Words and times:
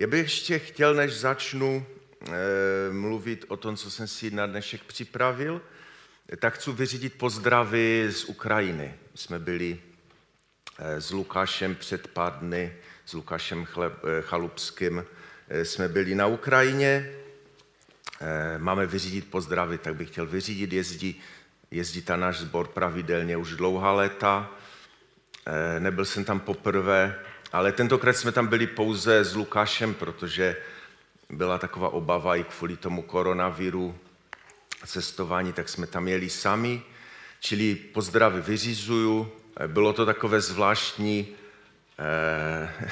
Já 0.00 0.06
bych 0.06 0.20
ještě 0.20 0.58
chtěl, 0.58 0.94
než 0.94 1.12
začnu 1.12 1.86
e, 1.86 2.92
mluvit 2.92 3.44
o 3.48 3.56
tom, 3.56 3.76
co 3.76 3.90
jsem 3.90 4.08
si 4.08 4.30
na 4.30 4.46
dnešek 4.46 4.84
připravil, 4.84 5.62
tak 6.38 6.54
chci 6.54 6.72
vyřídit 6.72 7.14
pozdravy 7.14 8.08
z 8.10 8.24
Ukrajiny. 8.24 8.94
Jsme 9.14 9.38
byli 9.38 9.78
e, 10.78 11.00
s 11.00 11.10
Lukášem 11.10 11.74
před 11.74 12.08
pár 12.08 12.38
dny, 12.38 12.72
s 13.06 13.12
Lukášem 13.12 13.64
Chleb, 13.64 13.92
e, 14.04 14.22
Chalupským, 14.22 15.04
jsme 15.62 15.88
byli 15.88 16.14
na 16.14 16.26
Ukrajině. 16.26 17.12
Máme 18.58 18.86
vyřídit 18.86 19.30
pozdravy, 19.30 19.78
tak 19.78 19.94
bych 19.94 20.10
chtěl 20.10 20.26
vyřídit. 20.26 20.72
Jezdí, 20.72 21.20
jezdí 21.70 22.02
ta 22.02 22.16
náš 22.16 22.38
sbor 22.38 22.68
pravidelně 22.68 23.36
už 23.36 23.56
dlouhá 23.56 23.92
léta. 23.92 24.50
Nebyl 25.78 26.04
jsem 26.04 26.24
tam 26.24 26.40
poprvé, 26.40 27.18
ale 27.52 27.72
tentokrát 27.72 28.16
jsme 28.16 28.32
tam 28.32 28.46
byli 28.46 28.66
pouze 28.66 29.24
s 29.24 29.34
Lukášem, 29.34 29.94
protože 29.94 30.56
byla 31.30 31.58
taková 31.58 31.88
obava 31.88 32.36
i 32.36 32.44
kvůli 32.44 32.76
tomu 32.76 33.02
koronaviru 33.02 33.98
cestování, 34.86 35.52
tak 35.52 35.68
jsme 35.68 35.86
tam 35.86 36.08
jeli 36.08 36.30
sami. 36.30 36.82
Čili 37.40 37.74
pozdravy 37.74 38.40
vyřizuju. 38.40 39.32
Bylo 39.66 39.92
to 39.92 40.06
takové 40.06 40.40
zvláštní, 40.40 41.28
eh, 41.98 42.90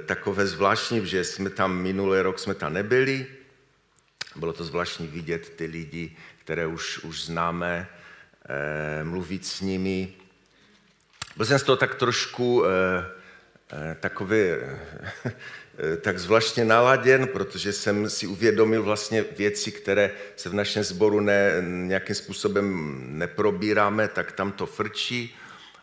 takové 0.06 0.46
zvláštní, 0.46 1.06
že 1.06 1.24
jsme 1.24 1.50
tam 1.50 1.76
minulý 1.76 2.20
rok 2.20 2.38
jsme 2.38 2.54
tam 2.54 2.72
nebyli. 2.72 3.26
Bylo 4.36 4.52
to 4.52 4.64
zvláštní 4.64 5.06
vidět 5.06 5.48
ty 5.56 5.66
lidi, 5.66 6.16
které 6.38 6.66
už, 6.66 6.98
už 6.98 7.24
známe, 7.24 7.88
eh, 8.48 9.04
mluvit 9.04 9.46
s 9.46 9.60
nimi. 9.60 10.14
Byl 11.36 11.46
jsem 11.46 11.58
z 11.58 11.62
toho 11.62 11.76
tak 11.76 11.94
trošku 11.94 12.64
eh, 12.64 13.15
takový 14.00 14.40
eh, 14.40 15.96
tak 16.00 16.18
zvláštně 16.18 16.64
naladěn, 16.64 17.26
protože 17.26 17.72
jsem 17.72 18.10
si 18.10 18.26
uvědomil 18.26 18.82
vlastně 18.82 19.24
věci, 19.36 19.72
které 19.72 20.10
se 20.36 20.48
v 20.48 20.54
našem 20.54 20.84
sboru 20.84 21.20
ne, 21.20 21.52
nějakým 21.62 22.14
způsobem 22.14 22.96
neprobíráme, 23.18 24.08
tak 24.08 24.32
tam 24.32 24.52
to 24.52 24.66
frčí. 24.66 25.36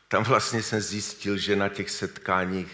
Tam 0.08 0.24
vlastně 0.24 0.64
jsem 0.64 0.82
zjistil, 0.82 1.38
že 1.38 1.56
na 1.56 1.70
těch 1.70 1.90
setkáních 1.90 2.72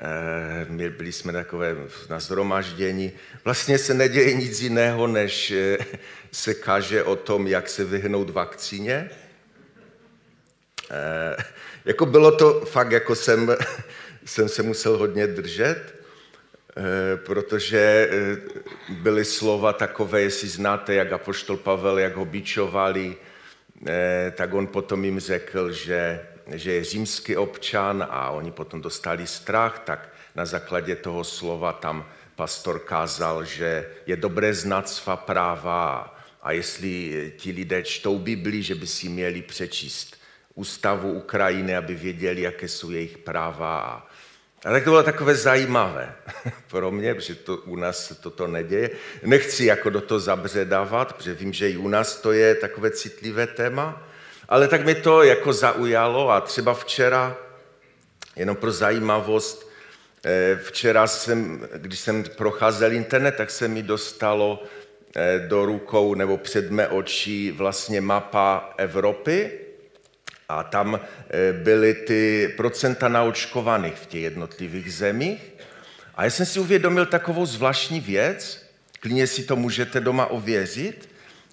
eh, 0.00 0.90
byli 0.90 1.12
jsme 1.12 1.32
takové 1.32 1.76
na 2.08 2.20
zhromaždění. 2.20 3.12
Vlastně 3.44 3.78
se 3.78 3.94
neděje 3.94 4.34
nic 4.34 4.60
jiného, 4.60 5.06
než 5.06 5.52
se 6.32 6.54
káže 6.54 7.02
o 7.02 7.16
tom, 7.16 7.46
jak 7.46 7.68
se 7.68 7.84
vyhnout 7.84 8.30
vakcíně. 8.30 9.10
Jako 11.84 12.06
bylo 12.06 12.36
to 12.36 12.60
fakt, 12.60 12.92
jako 12.92 13.14
jsem 13.14 13.56
jsem 14.26 14.48
se 14.48 14.62
musel 14.62 14.98
hodně 14.98 15.26
držet, 15.26 15.94
eh, 16.76 17.16
protože 17.16 18.08
eh, 18.10 18.36
byly 18.88 19.24
slova 19.24 19.72
takové, 19.72 20.20
jestli 20.20 20.48
znáte, 20.48 20.94
jak 20.94 21.12
apoštol 21.12 21.56
Pavel, 21.56 21.98
jak 21.98 22.16
ho 22.16 22.24
bičovali, 22.24 23.16
eh, 23.86 24.32
tak 24.36 24.54
on 24.54 24.66
potom 24.66 25.04
jim 25.04 25.20
řekl, 25.20 25.72
že, 25.72 26.26
že 26.52 26.72
je 26.72 26.84
římský 26.84 27.36
občan 27.36 28.06
a 28.10 28.30
oni 28.30 28.50
potom 28.50 28.82
dostali 28.82 29.26
strach, 29.26 29.78
tak 29.78 30.08
na 30.34 30.44
základě 30.44 30.96
toho 30.96 31.24
slova 31.24 31.72
tam 31.72 32.06
pastor 32.36 32.78
kázal, 32.78 33.44
že 33.44 33.86
je 34.06 34.16
dobré 34.16 34.54
znát 34.54 34.88
svá 34.88 35.16
práva 35.16 36.12
a 36.42 36.52
jestli 36.52 37.32
ti 37.36 37.52
lidé 37.52 37.82
čtou 37.82 38.18
Bibli, 38.18 38.62
že 38.62 38.74
by 38.74 38.86
si 38.86 39.08
měli 39.08 39.42
přečíst 39.42 40.16
ústavu 40.54 41.12
Ukrajiny, 41.12 41.76
aby 41.76 41.94
věděli, 41.94 42.40
jaké 42.40 42.68
jsou 42.68 42.90
jejich 42.90 43.18
práva 43.18 43.78
a 43.78 44.05
a 44.66 44.70
tak 44.70 44.84
to 44.84 44.90
bylo 44.90 45.02
takové 45.02 45.34
zajímavé 45.34 46.14
pro 46.70 46.90
mě, 46.90 47.14
protože 47.14 47.34
to, 47.34 47.56
u 47.56 47.76
nás 47.76 48.12
toto 48.20 48.46
neděje. 48.46 48.90
Nechci 49.22 49.64
jako 49.64 49.90
do 49.90 50.00
toho 50.00 50.20
zabředávat, 50.20 51.12
protože 51.12 51.34
vím, 51.34 51.52
že 51.52 51.70
i 51.70 51.76
u 51.76 51.88
nás 51.88 52.16
to 52.16 52.32
je 52.32 52.54
takové 52.54 52.90
citlivé 52.90 53.46
téma, 53.46 54.08
ale 54.48 54.68
tak 54.68 54.84
mi 54.84 54.94
to 54.94 55.22
jako 55.22 55.52
zaujalo 55.52 56.30
a 56.30 56.40
třeba 56.40 56.74
včera, 56.74 57.36
jenom 58.36 58.56
pro 58.56 58.72
zajímavost, 58.72 59.70
eh, 60.24 60.58
včera 60.62 61.06
jsem, 61.06 61.68
když 61.76 61.98
jsem 61.98 62.24
procházel 62.36 62.92
internet, 62.92 63.34
tak 63.36 63.50
se 63.50 63.68
mi 63.68 63.82
dostalo 63.82 64.62
eh, 65.16 65.38
do 65.48 65.66
rukou 65.66 66.14
nebo 66.14 66.38
před 66.38 66.70
mé 66.70 66.88
oči 66.88 67.52
vlastně 67.52 68.00
mapa 68.00 68.74
Evropy, 68.76 69.65
a 70.48 70.62
tam 70.62 71.00
eh, 71.00 71.52
byly 71.52 71.94
ty 71.94 72.54
procenta 72.56 73.08
naočkovaných 73.08 73.94
v 73.94 74.06
těch 74.06 74.22
jednotlivých 74.22 74.94
zemích. 74.94 75.52
A 76.14 76.24
já 76.24 76.30
jsem 76.30 76.46
si 76.46 76.60
uvědomil 76.60 77.06
takovou 77.06 77.46
zvláštní 77.46 78.00
věc, 78.00 78.66
klidně 79.00 79.26
si 79.26 79.42
to 79.42 79.56
můžete 79.56 80.00
doma 80.00 80.26
ověřit, 80.26 81.08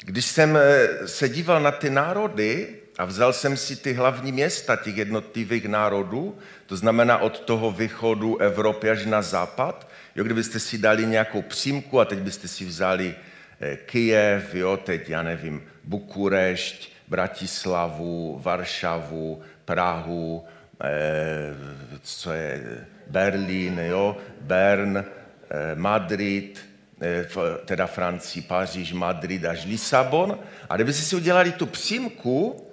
když 0.06 0.26
jsem 0.26 0.58
eh, 0.58 0.88
se 1.08 1.30
díval 1.30 1.62
na 1.62 1.72
ty 1.72 1.90
národy 1.90 2.68
a 2.98 3.06
vzal 3.06 3.34
jsem 3.34 3.58
si 3.58 3.76
ty 3.76 3.94
hlavní 3.94 4.32
města 4.32 4.76
těch 4.76 4.98
jednotlivých 4.98 5.66
národů, 5.66 6.38
to 6.66 6.78
znamená 6.78 7.18
od 7.18 7.40
toho 7.40 7.72
východu 7.72 8.38
Evropy 8.38 8.90
až 8.90 9.06
na 9.06 9.22
západ, 9.22 9.90
jo, 10.16 10.24
kdybyste 10.24 10.59
si 10.59 10.78
dali 10.78 11.06
nějakou 11.06 11.42
přímku 11.42 12.00
a 12.00 12.06
teď 12.06 12.20
byste 12.20 12.48
si 12.48 12.66
vzali 12.66 13.16
eh, 13.62 13.76
Kyjev, 13.76 14.56
jo, 14.56 14.78
teď 14.78 15.09
já 15.09 15.24
nevím, 15.24 15.64
Bukurešť, 15.84 16.93
Bratislavu, 17.08 18.40
Varšavu, 18.44 19.41
Prahu, 19.66 20.46
eh, 20.84 21.56
co 22.02 22.31
je 22.31 22.86
Berlín, 23.08 23.80
jo, 23.80 24.18
Bern, 24.41 24.97
eh, 24.97 25.75
Madrid, 25.75 26.69
eh, 27.02 27.28
teda 27.66 27.88
Francii, 27.88 28.44
Paříž, 28.44 28.94
Madrid 28.94 29.46
až 29.46 29.66
Lisabon. 29.66 30.40
A 30.69 30.75
kdybyste 30.75 31.03
si 31.03 31.16
udělali 31.16 31.52
tu 31.52 31.66
přímku 31.66 32.68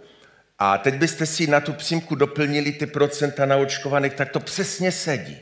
a 0.59 0.79
teď 0.79 0.95
byste 0.95 1.27
si 1.27 1.47
na 1.47 1.61
tu 1.61 1.73
přímku 1.73 2.15
doplnili 2.15 2.73
ty 2.73 2.87
procenta 2.87 3.47
naočkovaných, 3.47 4.15
tak 4.15 4.31
to 4.31 4.41
přesně 4.41 4.93
sedí. 4.93 5.39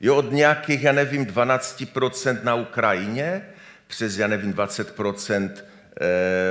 Jo, 0.00 0.16
od 0.16 0.32
nějakých, 0.32 0.82
já 0.82 0.92
nevím, 0.92 1.26
12% 1.26 2.44
na 2.44 2.54
Ukrajině, 2.54 3.42
přes, 3.86 4.18
já 4.18 4.26
nevím, 4.26 4.52
20% 4.52 5.50
Eh, 5.50 5.68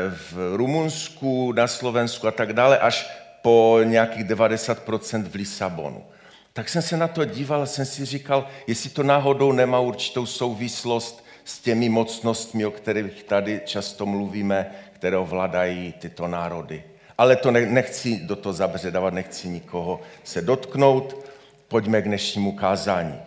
v 0.09 0.55
Rumunsku, 0.55 1.51
na 1.51 1.67
Slovensku 1.67 2.27
a 2.27 2.31
tak 2.31 2.53
dále, 2.53 2.77
až 2.77 3.09
po 3.41 3.79
nějakých 3.83 4.25
90% 4.25 5.23
v 5.23 5.35
Lisabonu. 5.35 6.03
Tak 6.53 6.69
jsem 6.69 6.81
se 6.81 6.97
na 6.97 7.07
to 7.07 7.25
díval 7.25 7.61
a 7.61 7.65
jsem 7.65 7.85
si 7.85 8.05
říkal, 8.05 8.47
jestli 8.67 8.89
to 8.89 9.03
náhodou 9.03 9.51
nemá 9.51 9.79
určitou 9.79 10.25
souvislost 10.25 11.25
s 11.45 11.59
těmi 11.59 11.89
mocnostmi, 11.89 12.65
o 12.65 12.71
kterých 12.71 13.23
tady 13.23 13.61
často 13.65 14.05
mluvíme, 14.05 14.71
které 14.93 15.17
ovládají 15.17 15.93
tyto 15.99 16.27
národy. 16.27 16.83
Ale 17.17 17.35
to 17.35 17.51
nechci 17.51 18.17
do 18.17 18.35
toho 18.35 18.53
zabředávat, 18.53 19.13
nechci 19.13 19.49
nikoho 19.49 20.01
se 20.23 20.41
dotknout. 20.41 21.25
Pojďme 21.67 22.01
k 22.01 22.05
dnešnímu 22.05 22.51
kázání, 22.51 23.19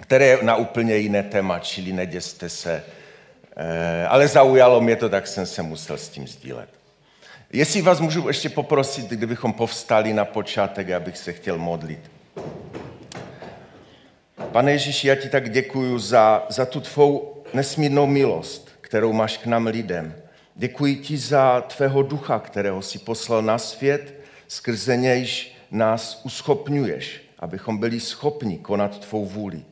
které 0.00 0.26
je 0.26 0.38
na 0.42 0.56
úplně 0.56 0.96
jiné 0.96 1.22
téma, 1.22 1.58
čili 1.58 1.92
neděste 1.92 2.48
se, 2.48 2.82
Eh, 2.82 2.99
ale 4.08 4.28
zaujalo 4.28 4.80
mě 4.80 4.96
to, 4.96 5.08
tak 5.08 5.26
jsem 5.26 5.46
se 5.46 5.62
musel 5.62 5.98
s 5.98 6.08
tím 6.08 6.28
sdílet. 6.28 6.68
Jestli 7.52 7.82
vás 7.82 8.00
můžu 8.00 8.28
ještě 8.28 8.48
poprosit, 8.48 9.06
kdybychom 9.06 9.52
povstali 9.52 10.12
na 10.12 10.24
počátek, 10.24 10.90
abych 10.90 11.18
se 11.18 11.32
chtěl 11.32 11.58
modlit. 11.58 12.10
Pane 14.52 14.72
Ježíši, 14.72 15.08
já 15.08 15.14
ti 15.14 15.28
tak 15.28 15.50
děkuji 15.50 15.98
za, 15.98 16.46
za 16.48 16.66
tu 16.66 16.80
tvou 16.80 17.42
nesmírnou 17.54 18.06
milost, 18.06 18.70
kterou 18.80 19.12
máš 19.12 19.36
k 19.36 19.46
nám 19.46 19.66
lidem. 19.66 20.14
Děkuji 20.54 20.96
ti 20.96 21.18
za 21.18 21.60
tvého 21.60 22.02
ducha, 22.02 22.38
kterého 22.38 22.82
si 22.82 22.98
poslal 22.98 23.42
na 23.42 23.58
svět, 23.58 24.14
skrze 24.48 24.96
nějž 24.96 25.54
nás 25.70 26.20
uschopňuješ, 26.24 27.20
abychom 27.38 27.78
byli 27.78 28.00
schopni 28.00 28.58
konat 28.58 28.98
tvou 28.98 29.26
vůli. 29.26 29.62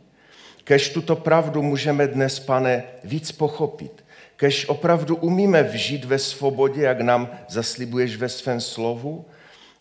Kež 0.69 0.89
tuto 0.89 1.17
pravdu 1.17 1.63
můžeme 1.63 2.07
dnes, 2.07 2.41
pane, 2.41 2.83
víc 3.05 3.33
pochopit. 3.33 4.05
Kež 4.37 4.69
opravdu 4.69 5.17
umíme 5.17 5.63
vžít 5.63 6.05
ve 6.05 6.19
svobodě, 6.19 6.83
jak 6.83 7.01
nám 7.01 7.29
zaslibuješ 7.49 8.17
ve 8.17 8.29
svém 8.29 8.61
slovu. 8.61 9.25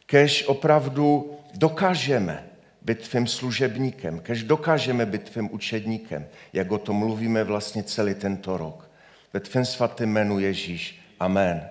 Kež 0.06 0.44
opravdu 0.48 1.32
dokážeme 1.54 2.44
být 2.82 3.10
tvým 3.10 3.28
služebníkem, 3.28 4.20
kež 4.20 4.44
dokážeme 4.44 5.06
být 5.06 5.30
tvým 5.30 5.54
učedníkem, 5.54 6.28
jak 6.54 6.72
o 6.72 6.78
tom 6.78 6.96
mluvíme 6.96 7.44
vlastně 7.44 7.84
celý 7.84 8.14
tento 8.14 8.58
rok. 8.58 8.90
Ve 9.34 9.40
tvém 9.40 9.66
svatém 9.66 10.10
jménu 10.10 10.40
Ježíš. 10.40 11.02
Amen. 11.20 11.68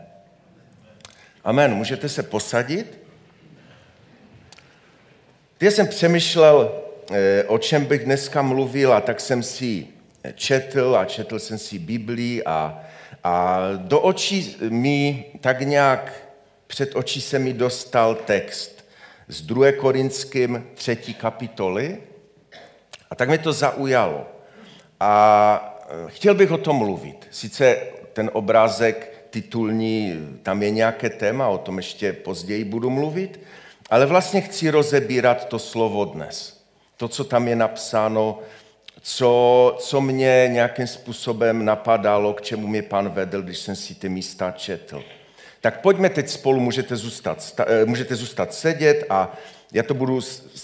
Amen. 1.45 1.75
Můžete 1.75 2.09
se 2.09 2.23
posadit? 2.23 2.99
Já 5.61 5.71
jsem 5.71 5.89
přemýšlel 5.89 6.86
o 7.47 7.59
čem 7.59 7.85
bych 7.85 8.05
dneska 8.05 8.43
mluvil, 8.43 8.93
a 8.93 9.01
tak 9.01 9.21
jsem 9.21 9.43
si 9.43 9.87
četl 10.35 10.97
a 10.99 11.05
četl 11.05 11.39
jsem 11.39 11.59
si 11.59 11.79
Biblii 11.79 12.45
a, 12.45 12.81
a 13.25 13.61
do 13.77 14.01
očí 14.01 14.57
mi 14.69 15.25
tak 15.41 15.61
nějak 15.61 16.13
před 16.67 16.97
oči 16.97 17.21
se 17.21 17.39
mi 17.39 17.53
dostal 17.53 18.15
text 18.15 18.85
z 19.29 19.43
2. 19.43 19.73
Korinským 19.73 20.67
3. 20.75 20.97
kapitoly 20.97 21.99
a 23.11 23.15
tak 23.15 23.29
mi 23.29 23.39
to 23.39 23.53
zaujalo. 23.53 24.27
A 25.01 25.87
eh, 25.89 26.11
chtěl 26.11 26.35
bych 26.35 26.51
o 26.51 26.59
tom 26.59 26.77
mluvit. 26.77 27.29
Sice 27.31 27.77
ten 28.13 28.31
obrázek 28.33 29.27
titulní, 29.31 30.29
tam 30.43 30.63
je 30.63 30.71
nějaké 30.71 31.11
téma, 31.11 31.49
o 31.49 31.59
tom 31.59 31.77
ještě 31.77 32.13
později 32.13 32.65
budu 32.65 32.91
mluvit, 32.91 33.41
ale 33.91 34.07
vlastně 34.07 34.41
chci 34.41 34.71
rozebírat 34.71 35.49
to 35.49 35.59
slovo 35.59 36.05
dnes. 36.05 36.56
To, 36.97 37.09
co 37.09 37.25
tam 37.25 37.49
je 37.49 37.57
napsáno, 37.57 38.39
co, 39.01 39.77
co 39.79 40.01
mě 40.01 40.49
nějakým 40.53 40.87
způsobem 40.87 41.65
napadalo, 41.65 42.33
k 42.33 42.43
čemu 42.43 42.67
mě 42.67 42.83
pan 42.83 43.09
vedl, 43.09 43.43
když 43.43 43.59
jsem 43.59 43.77
si 43.77 43.95
ty 43.95 44.09
místa 44.09 44.51
četl. 44.51 45.03
Tak 45.61 45.81
pojďme 45.81 46.11
teď 46.11 46.29
spolu, 46.29 46.61
můžete 46.61 46.97
zůstat, 46.97 47.55
eh, 47.67 47.85
můžete 47.85 48.17
zůstat 48.17 48.55
sedět 48.55 49.05
a 49.11 49.37
já 49.73 49.83
to 49.83 49.95
budu 49.95 50.21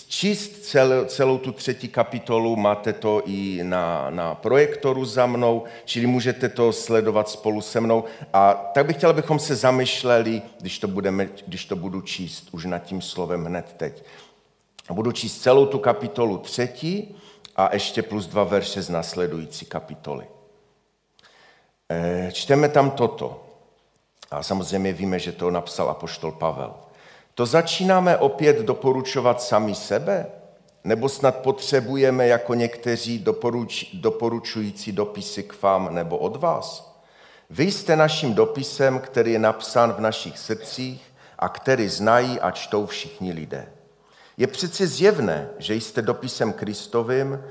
číst 0.08 0.64
celou, 0.64 1.04
celou 1.04 1.38
tu 1.38 1.52
třetí 1.52 1.88
kapitolu, 1.88 2.56
máte 2.56 2.92
to 2.92 3.22
i 3.26 3.60
na, 3.62 4.10
na 4.10 4.34
projektoru 4.34 5.04
za 5.04 5.26
mnou, 5.26 5.64
čili 5.84 6.06
můžete 6.06 6.48
to 6.48 6.72
sledovat 6.72 7.28
spolu 7.28 7.60
se 7.60 7.80
mnou. 7.80 8.04
A 8.32 8.70
tak 8.74 8.86
bych 8.86 8.96
chtěl, 8.96 9.10
abychom 9.10 9.38
se 9.38 9.56
zamyšleli, 9.56 10.42
když 10.60 10.78
to, 10.78 10.88
budeme, 10.88 11.28
když 11.46 11.64
to 11.64 11.76
budu 11.76 12.00
číst 12.00 12.48
už 12.52 12.64
nad 12.64 12.78
tím 12.78 13.02
slovem 13.02 13.44
hned 13.44 13.74
teď. 13.76 14.04
Budu 14.90 15.12
číst 15.12 15.40
celou 15.40 15.66
tu 15.66 15.78
kapitolu 15.78 16.38
třetí 16.38 17.16
a 17.56 17.74
ještě 17.74 18.02
plus 18.02 18.26
dva 18.26 18.44
verše 18.44 18.82
z 18.82 18.90
následující 18.90 19.66
kapitoly. 19.66 20.26
Eh, 21.90 22.30
čteme 22.32 22.68
tam 22.68 22.90
toto. 22.90 23.44
A 24.30 24.42
samozřejmě 24.42 24.92
víme, 24.92 25.18
že 25.18 25.32
to 25.32 25.50
napsal 25.50 25.90
apoštol 25.90 26.32
Pavel. 26.32 26.74
To 27.34 27.46
začínáme 27.46 28.16
opět 28.16 28.58
doporučovat 28.58 29.42
sami 29.42 29.74
sebe? 29.74 30.26
Nebo 30.84 31.08
snad 31.08 31.36
potřebujeme 31.36 32.26
jako 32.26 32.54
někteří 32.54 33.18
doporuč, 33.18 33.84
doporučující 33.94 34.92
dopisy 34.92 35.42
k 35.42 35.62
vám 35.62 35.94
nebo 35.94 36.18
od 36.18 36.36
vás? 36.36 36.96
Vy 37.50 37.72
jste 37.72 37.96
naším 37.96 38.34
dopisem, 38.34 38.98
který 38.98 39.32
je 39.32 39.38
napsán 39.38 39.92
v 39.92 40.00
našich 40.00 40.38
srdcích 40.38 41.02
a 41.38 41.48
který 41.48 41.88
znají 41.88 42.40
a 42.40 42.50
čtou 42.50 42.86
všichni 42.86 43.32
lidé. 43.32 43.72
Je 44.36 44.46
přeci 44.46 44.86
zjevné, 44.86 45.48
že 45.58 45.74
jste 45.74 46.02
dopisem 46.02 46.52
Kristovým, 46.52 47.44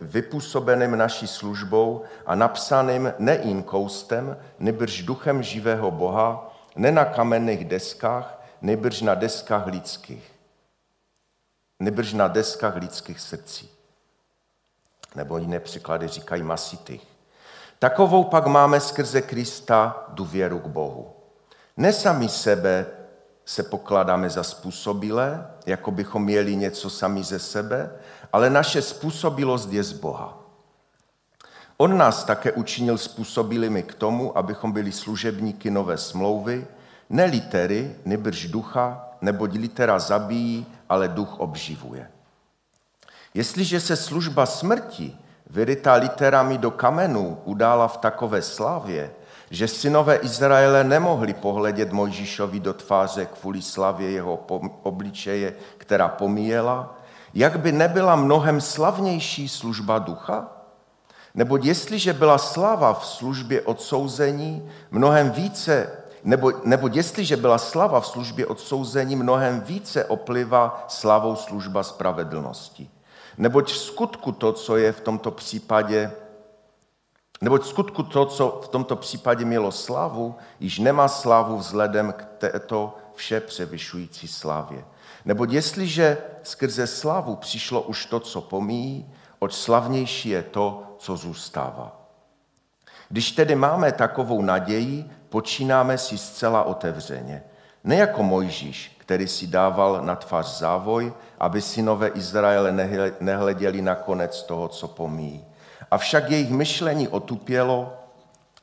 vypůsobeným 0.00 0.96
naší 0.96 1.26
službou 1.26 2.02
a 2.26 2.34
napsaným 2.34 3.12
ne 3.18 3.36
inkoustem, 3.36 4.36
nebrž 4.58 5.02
duchem 5.02 5.42
živého 5.42 5.90
Boha, 5.90 6.56
ne 6.76 6.92
na 6.92 7.04
kamenných 7.04 7.64
deskách, 7.64 8.42
nebrž 8.62 9.00
na 9.00 9.14
deskách 9.14 9.66
lidských. 9.66 10.32
Nebrž 11.80 12.12
na 12.12 12.28
deskách 12.28 12.76
lidských 12.76 13.20
srdcí. 13.20 13.70
Nebo 15.14 15.38
jiné 15.38 15.60
příklady 15.60 16.08
říkají 16.08 16.42
masitých. 16.42 17.08
Takovou 17.78 18.24
pak 18.24 18.46
máme 18.46 18.80
skrze 18.80 19.22
Krista 19.22 20.06
důvěru 20.08 20.58
k 20.58 20.66
Bohu. 20.66 21.12
Ne 21.76 21.92
sami 21.92 22.28
sebe 22.28 22.86
se 23.44 23.62
pokládáme 23.62 24.30
za 24.30 24.42
způsobilé, 24.42 25.46
jako 25.66 25.90
bychom 25.90 26.24
měli 26.24 26.56
něco 26.56 26.90
sami 26.90 27.24
ze 27.24 27.38
sebe, 27.38 27.90
ale 28.32 28.50
naše 28.50 28.82
způsobilost 28.82 29.72
je 29.72 29.82
z 29.82 29.92
Boha. 29.92 30.38
On 31.76 31.98
nás 31.98 32.24
také 32.24 32.52
učinil 32.52 32.98
způsobilými 32.98 33.82
k 33.82 33.94
tomu, 33.94 34.38
abychom 34.38 34.72
byli 34.72 34.92
služebníky 34.92 35.70
nové 35.70 35.98
smlouvy, 35.98 36.66
ne 37.10 37.24
litery, 37.24 37.96
nebrž 38.04 38.46
ducha, 38.46 39.08
neboť 39.20 39.52
litera 39.52 39.98
zabíjí, 39.98 40.66
ale 40.88 41.08
duch 41.08 41.40
obživuje. 41.40 42.10
Jestliže 43.34 43.80
se 43.80 43.96
služba 43.96 44.46
smrti, 44.46 45.16
vyrytá 45.50 45.94
literami 45.94 46.58
do 46.58 46.70
kamenů, 46.70 47.40
udála 47.44 47.88
v 47.88 47.96
takové 47.96 48.42
slávě, 48.42 49.10
že 49.54 49.68
synové 49.68 50.16
Izraele 50.16 50.84
nemohli 50.84 51.34
pohledět 51.34 51.92
Mojžíšovi 51.92 52.60
do 52.60 52.72
tváře 52.72 53.26
kvůli 53.26 53.62
slavě 53.62 54.10
jeho 54.10 54.46
obličeje, 54.82 55.54
která 55.76 56.08
pomíjela, 56.08 56.98
jak 57.34 57.60
by 57.60 57.72
nebyla 57.72 58.16
mnohem 58.16 58.60
slavnější 58.60 59.48
služba 59.48 59.98
ducha? 59.98 60.48
Nebo 61.34 61.58
jestliže 61.62 62.12
byla 62.12 62.38
slava 62.38 62.94
v 62.94 63.06
službě 63.06 63.60
odsouzení 63.60 64.68
mnohem 64.90 65.30
více 65.30 65.90
nebo, 66.24 66.52
nebo 66.64 66.88
jestliže 66.92 67.36
byla 67.36 67.58
slava 67.58 68.00
v 68.00 68.06
službě 68.06 68.46
odsouzení, 68.46 69.16
mnohem 69.16 69.60
více 69.60 70.04
opliva 70.04 70.84
slavou 70.88 71.36
služba 71.36 71.82
spravedlnosti. 71.82 72.90
Neboť 73.38 73.72
v 73.72 73.76
skutku 73.76 74.32
to, 74.32 74.52
co 74.52 74.76
je 74.76 74.92
v 74.92 75.00
tomto 75.00 75.30
případě, 75.30 76.12
neboť 77.40 77.66
skutku 77.66 78.02
to, 78.02 78.26
co 78.26 78.60
v 78.64 78.68
tomto 78.68 78.96
případě 78.96 79.44
mělo 79.44 79.72
slavu, 79.72 80.34
již 80.60 80.78
nemá 80.78 81.08
slavu 81.08 81.58
vzhledem 81.58 82.12
k 82.12 82.24
této 82.38 82.96
vše 83.14 83.40
převyšující 83.40 84.28
slavě. 84.28 84.84
Neboť 85.24 85.50
jestliže 85.50 86.18
skrze 86.42 86.86
slavu 86.86 87.36
přišlo 87.36 87.82
už 87.82 88.06
to, 88.06 88.20
co 88.20 88.40
pomíjí, 88.40 89.12
oč 89.38 89.54
slavnější 89.54 90.28
je 90.28 90.42
to, 90.42 90.82
co 90.98 91.16
zůstává. 91.16 92.00
Když 93.08 93.32
tedy 93.32 93.54
máme 93.54 93.92
takovou 93.92 94.42
naději, 94.42 95.10
počínáme 95.28 95.98
si 95.98 96.18
zcela 96.18 96.62
otevřeně. 96.62 97.42
Ne 97.84 97.96
jako 97.96 98.22
Mojžíš, 98.22 98.96
který 98.98 99.28
si 99.28 99.46
dával 99.46 100.00
na 100.02 100.16
tvář 100.16 100.58
závoj, 100.58 101.12
aby 101.38 101.60
synové 101.60 102.08
Izraele 102.08 102.72
nehleděli 103.20 103.82
na 103.82 103.94
konec 103.94 104.42
toho, 104.42 104.68
co 104.68 104.88
pomíjí. 104.88 105.44
Avšak 105.90 106.30
jejich 106.30 106.50
myšlení 106.50 107.08
otupělo, 107.08 107.92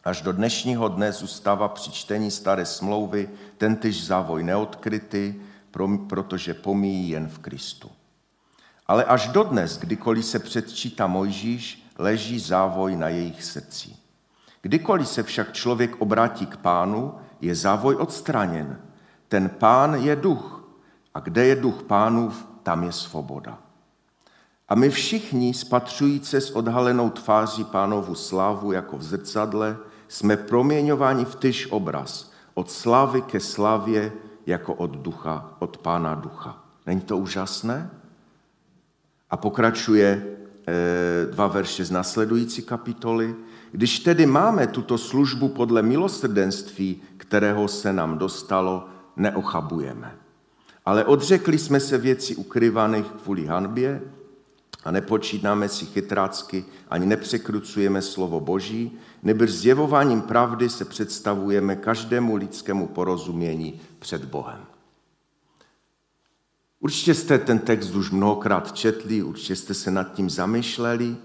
až 0.03 0.21
do 0.21 0.31
dnešního 0.31 0.87
dne 0.87 1.11
zůstává 1.11 1.67
při 1.67 1.91
čtení 1.91 2.31
staré 2.31 2.65
smlouvy 2.65 3.29
tentyž 3.57 4.05
závoj 4.05 4.43
neodkrytý, 4.43 5.33
protože 6.07 6.53
pomíjí 6.53 7.09
jen 7.09 7.27
v 7.27 7.39
Kristu. 7.39 7.91
Ale 8.87 9.03
až 9.03 9.27
dodnes, 9.27 9.77
kdykoliv 9.77 10.25
se 10.25 10.39
předčítá 10.39 11.07
Mojžíš, 11.07 11.87
leží 11.97 12.39
závoj 12.39 12.95
na 12.95 13.09
jejich 13.09 13.43
srdcích. 13.43 13.97
Kdykoliv 14.61 15.07
se 15.07 15.23
však 15.23 15.53
člověk 15.53 16.01
obrátí 16.01 16.45
k 16.45 16.57
pánu, 16.57 17.15
je 17.41 17.55
závoj 17.55 17.95
odstraněn. 17.95 18.79
Ten 19.27 19.49
pán 19.49 19.93
je 19.93 20.15
duch. 20.15 20.63
A 21.13 21.19
kde 21.19 21.45
je 21.45 21.55
duch 21.55 21.83
pánův, 21.83 22.47
tam 22.63 22.83
je 22.83 22.91
svoboda. 22.91 23.57
A 24.71 24.75
my 24.75 24.89
všichni, 24.89 25.53
spatřující 25.53 26.37
s 26.37 26.51
odhalenou 26.51 27.09
tváří 27.09 27.63
pánovu 27.63 28.15
slávu 28.15 28.71
jako 28.71 28.97
v 28.97 29.03
zrcadle, 29.03 29.77
jsme 30.07 30.37
proměňováni 30.37 31.25
v 31.25 31.35
tyž 31.35 31.67
obraz, 31.71 32.31
od 32.53 32.71
slávy 32.71 33.21
ke 33.21 33.39
slavě, 33.39 34.11
jako 34.45 34.73
od 34.73 34.91
ducha, 34.91 35.55
od 35.59 35.77
pána 35.77 36.15
ducha. 36.15 36.63
Není 36.85 37.01
to 37.01 37.17
úžasné? 37.17 37.89
A 39.29 39.37
pokračuje 39.37 40.07
e, 40.67 41.25
dva 41.31 41.47
verše 41.47 41.85
z 41.85 41.91
následující 41.91 42.61
kapitoly. 42.61 43.35
Když 43.71 43.99
tedy 43.99 44.25
máme 44.25 44.67
tuto 44.67 44.97
službu 44.97 45.49
podle 45.49 45.81
milosrdenství, 45.81 47.01
kterého 47.17 47.67
se 47.67 47.93
nám 47.93 48.17
dostalo, 48.17 48.85
neochabujeme. 49.15 50.15
Ale 50.85 51.05
odřekli 51.05 51.57
jsme 51.57 51.79
se 51.79 51.97
věci 51.97 52.35
ukryvaných 52.35 53.05
kvůli 53.23 53.45
hanbě 53.45 54.01
a 54.83 54.91
nepočítáme 54.91 55.69
si 55.69 55.85
chytrácky, 55.85 56.65
ani 56.89 57.05
nepřekrucujeme 57.05 58.01
slovo 58.01 58.39
Boží, 58.39 58.99
nebo 59.23 59.47
zjevováním 59.47 60.21
pravdy 60.21 60.69
se 60.69 60.85
představujeme 60.85 61.75
každému 61.75 62.35
lidskému 62.35 62.87
porozumění 62.87 63.81
před 63.99 64.25
Bohem. 64.25 64.65
Určitě 66.79 67.13
jste 67.13 67.37
ten 67.37 67.59
text 67.59 67.95
už 67.95 68.11
mnohokrát 68.11 68.71
četli, 68.71 69.23
určitě 69.23 69.55
jste 69.55 69.73
se 69.73 69.91
nad 69.91 70.13
tím 70.13 70.29
zamýšleli, 70.29 71.15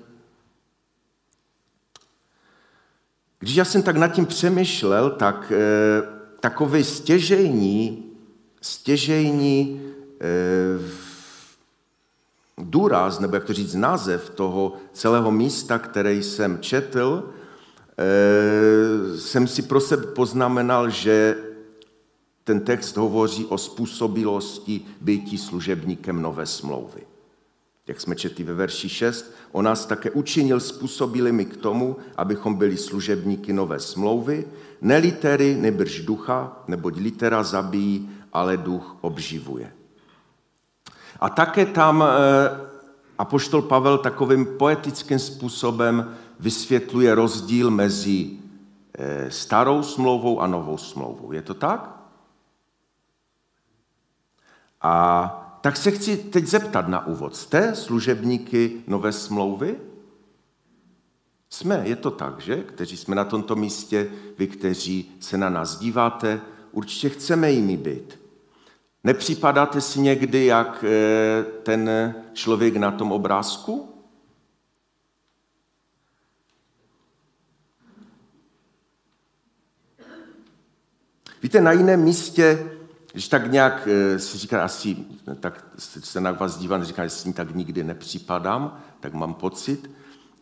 Když 3.38 3.56
já 3.56 3.64
jsem 3.64 3.82
tak 3.82 3.96
nad 3.96 4.08
tím 4.08 4.26
přemýšlel, 4.26 5.10
tak 5.10 5.52
e, 5.52 5.56
takový 6.40 6.84
stěžejní, 6.84 8.04
stěžejní 8.60 9.80
e, 10.20 11.05
důraz, 12.58 13.20
nebo 13.20 13.36
jak 13.36 13.44
to 13.44 13.52
říct, 13.52 13.75
název 13.75 14.30
toho 14.30 14.72
celého 14.92 15.30
místa, 15.30 15.78
které 15.78 16.14
jsem 16.14 16.58
četl, 16.60 17.30
e, 17.98 19.18
jsem 19.18 19.48
si 19.48 19.62
pro 19.62 19.80
sebe 19.80 20.06
poznamenal, 20.06 20.90
že 20.90 21.36
ten 22.44 22.60
text 22.60 22.96
hovoří 22.96 23.44
o 23.44 23.58
způsobilosti 23.58 24.80
býtí 25.00 25.38
služebníkem 25.38 26.22
nové 26.22 26.46
smlouvy 26.46 27.06
jak 27.86 28.00
jsme 28.00 28.16
četli 28.16 28.44
ve 28.44 28.54
verši 28.54 28.88
6, 28.88 29.34
on 29.52 29.64
nás 29.64 29.86
také 29.86 30.10
učinil 30.10 30.60
způsobilými 30.60 31.44
k 31.44 31.56
tomu, 31.56 31.96
abychom 32.16 32.54
byli 32.54 32.76
služebníky 32.76 33.52
nové 33.52 33.80
smlouvy, 33.80 34.46
ne 34.80 34.96
litery, 34.96 35.54
nebrž 35.54 36.00
ducha, 36.00 36.64
neboť 36.68 36.96
litera 36.96 37.42
zabíjí, 37.42 38.10
ale 38.32 38.56
duch 38.56 38.96
obživuje. 39.00 39.72
A 41.20 41.28
také 41.28 41.66
tam 41.66 42.02
e, 42.02 42.06
a 43.18 43.25
poštol 43.25 43.62
Pavel 43.62 43.99
takovým 43.99 44.46
poetickým 44.46 45.18
způsobem 45.18 46.16
vysvětluje 46.40 47.14
rozdíl 47.14 47.70
mezi 47.70 48.30
eh, 48.99 49.30
starou 49.30 49.82
smlouvou 49.82 50.40
a 50.40 50.46
novou 50.46 50.78
smlouvou. 50.78 51.32
Je 51.32 51.42
to 51.42 51.54
tak? 51.54 51.96
A 54.80 55.58
tak 55.61 55.76
se 55.76 55.90
chci 55.90 56.16
teď 56.16 56.46
zeptat 56.46 56.88
na 56.88 57.06
úvod. 57.06 57.37
Jste 57.37 57.75
služebníky 57.75 58.82
nové 58.87 59.12
smlouvy? 59.12 59.76
Jsme, 61.50 61.82
je 61.85 61.96
to 61.96 62.11
tak, 62.11 62.40
že? 62.40 62.56
Kteří 62.56 62.96
jsme 62.96 63.16
na 63.16 63.25
tomto 63.25 63.56
místě, 63.56 64.11
vy, 64.38 64.46
kteří 64.46 65.16
se 65.20 65.38
na 65.38 65.50
nás 65.50 65.78
díváte, 65.78 66.40
určitě 66.73 67.08
chceme 67.08 67.52
jimi 67.52 67.76
být. 67.76 68.25
Nepřipadáte 69.06 69.80
si 69.80 70.00
někdy 70.00 70.46
jak 70.46 70.84
eh, 70.84 71.44
ten 71.62 72.14
člověk 72.32 72.76
na 72.76 72.90
tom 72.90 73.12
obrázku? 73.12 74.02
Víte, 81.42 81.60
na 81.60 81.72
jiném 81.72 82.02
místě, 82.02 82.70
když 83.12 83.28
tak 83.28 83.52
nějak 83.52 83.88
eh, 83.90 84.18
si 84.18 84.38
říká, 84.38 84.64
asi 84.64 84.96
tak 85.40 85.64
se 85.78 86.20
na 86.20 86.32
vás 86.32 86.58
dívám, 86.58 86.84
říká, 86.84 87.04
že 87.04 87.10
si 87.10 87.32
tak 87.32 87.54
nikdy 87.54 87.84
nepřipadám, 87.84 88.82
tak 89.00 89.12
mám 89.12 89.34
pocit, 89.34 89.90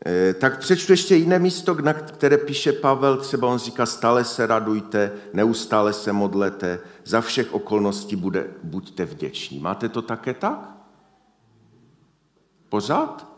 Eh, 0.07 0.35
tak 0.35 0.59
přečtu 0.59 0.93
ještě 0.93 1.17
jiné 1.17 1.39
místo, 1.39 1.75
na 1.75 1.93
které 1.93 2.39
píše 2.39 2.73
Pavel, 2.73 3.17
třeba 3.17 3.49
on 3.49 3.59
říká, 3.59 3.87
stále 3.87 4.25
se 4.25 4.47
radujte, 4.47 5.13
neustále 5.33 5.93
se 5.93 6.13
modlete, 6.13 6.81
za 7.05 7.21
všech 7.21 7.55
okolností 7.55 8.17
bude, 8.17 8.47
buďte 8.63 9.05
vděční. 9.05 9.59
Máte 9.59 9.89
to 9.89 10.03
také 10.03 10.35
tak? 10.35 10.71
Pořád? 12.69 13.29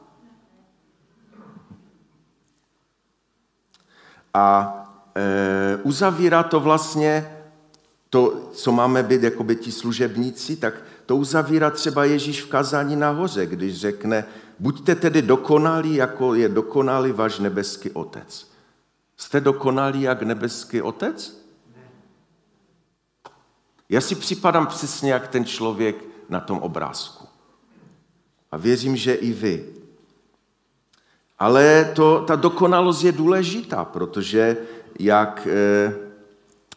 A 4.34 4.72
e, 5.14 5.76
uzavírá 5.82 6.42
to 6.42 6.60
vlastně 6.60 7.32
to, 8.10 8.50
co 8.52 8.72
máme 8.72 9.02
být 9.02 9.22
jako 9.22 9.44
by 9.44 9.56
ti 9.56 9.72
služebníci, 9.72 10.56
tak 10.56 10.74
to 11.06 11.16
uzavírá 11.16 11.70
třeba 11.70 12.04
Ježíš 12.04 12.42
v 12.42 12.48
kazání 12.48 12.96
nahoře, 12.96 13.46
když 13.46 13.80
řekne, 13.80 14.24
Buďte 14.58 14.94
tedy 14.94 15.22
dokonalí, 15.22 15.94
jako 15.94 16.34
je 16.34 16.48
dokonalý 16.48 17.12
váš 17.12 17.38
nebeský 17.38 17.90
otec. 17.90 18.50
Jste 19.16 19.40
dokonalí 19.40 20.02
jak 20.02 20.22
nebeský 20.22 20.82
otec? 20.82 21.35
Já 23.88 24.00
si 24.00 24.14
připadám 24.14 24.66
přesně 24.66 25.12
jak 25.12 25.28
ten 25.28 25.44
člověk 25.44 26.04
na 26.28 26.40
tom 26.40 26.58
obrázku. 26.58 27.26
A 28.52 28.56
věřím, 28.56 28.96
že 28.96 29.14
i 29.14 29.32
vy. 29.32 29.64
Ale 31.38 31.92
to, 31.94 32.24
ta 32.26 32.36
dokonalost 32.36 33.04
je 33.04 33.12
důležitá, 33.12 33.84
protože 33.84 34.56
jak, 34.98 35.48
eh, 35.50 35.94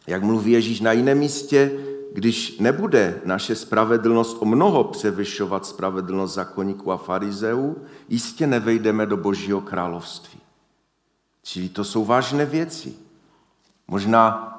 jak 0.06 0.22
mluví 0.22 0.52
Ježíš 0.52 0.80
na 0.80 0.92
jiném 0.92 1.18
místě, 1.18 1.72
když 2.12 2.58
nebude 2.58 3.20
naše 3.24 3.54
spravedlnost 3.54 4.36
o 4.40 4.44
mnoho 4.44 4.84
převyšovat 4.84 5.66
spravedlnost 5.66 6.34
zakonníků 6.34 6.92
a 6.92 6.96
farizeů, 6.96 7.76
jistě 8.08 8.46
nevejdeme 8.46 9.06
do 9.06 9.16
Božího 9.16 9.60
království. 9.60 10.40
Čili 11.42 11.68
to 11.68 11.84
jsou 11.84 12.04
vážné 12.04 12.46
věci. 12.46 12.94
Možná, 13.88 14.56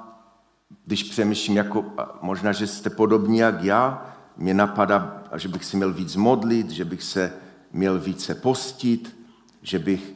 když 0.85 1.03
přemýšlím, 1.03 1.57
jako, 1.57 1.85
možná, 2.21 2.51
že 2.51 2.67
jste 2.67 2.89
podobní 2.89 3.37
jak 3.37 3.63
já, 3.63 4.05
mě 4.37 4.53
napadá, 4.53 5.23
že 5.35 5.47
bych 5.47 5.65
si 5.65 5.77
měl 5.77 5.93
víc 5.93 6.15
modlit, 6.15 6.69
že 6.69 6.85
bych 6.85 7.03
se 7.03 7.33
měl 7.71 7.99
více 7.99 8.35
postit, 8.35 9.17
že 9.61 9.79
bych 9.79 10.13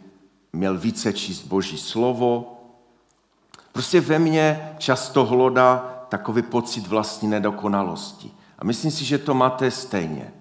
měl 0.54 0.78
více 0.78 1.14
číst 1.14 1.44
Boží 1.44 1.78
slovo. 1.78 2.62
Prostě 3.72 4.02
ve 4.02 4.20
mně 4.20 4.76
často 4.78 5.26
hlodá 5.26 6.06
takový 6.10 6.42
pocit 6.42 6.88
vlastní 6.88 7.28
nedokonalosti. 7.28 8.32
A 8.60 8.66
myslím 8.66 8.92
si, 8.92 9.06
že 9.06 9.18
to 9.18 9.34
máte 9.34 9.72
stejně. 9.72 10.34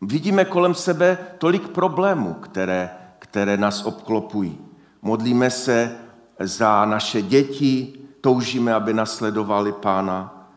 Vidíme 0.00 0.44
kolem 0.44 0.74
sebe 0.74 1.18
tolik 1.38 1.68
problémů, 1.68 2.34
které, 2.34 2.90
které 3.18 3.56
nás 3.56 3.84
obklopují. 3.84 4.58
Modlíme 5.02 5.50
se 5.50 5.96
za 6.40 6.84
naše 6.84 7.22
děti, 7.22 7.94
toužíme, 8.20 8.74
aby 8.74 8.94
nasledovali 8.94 9.72
pána. 9.72 10.48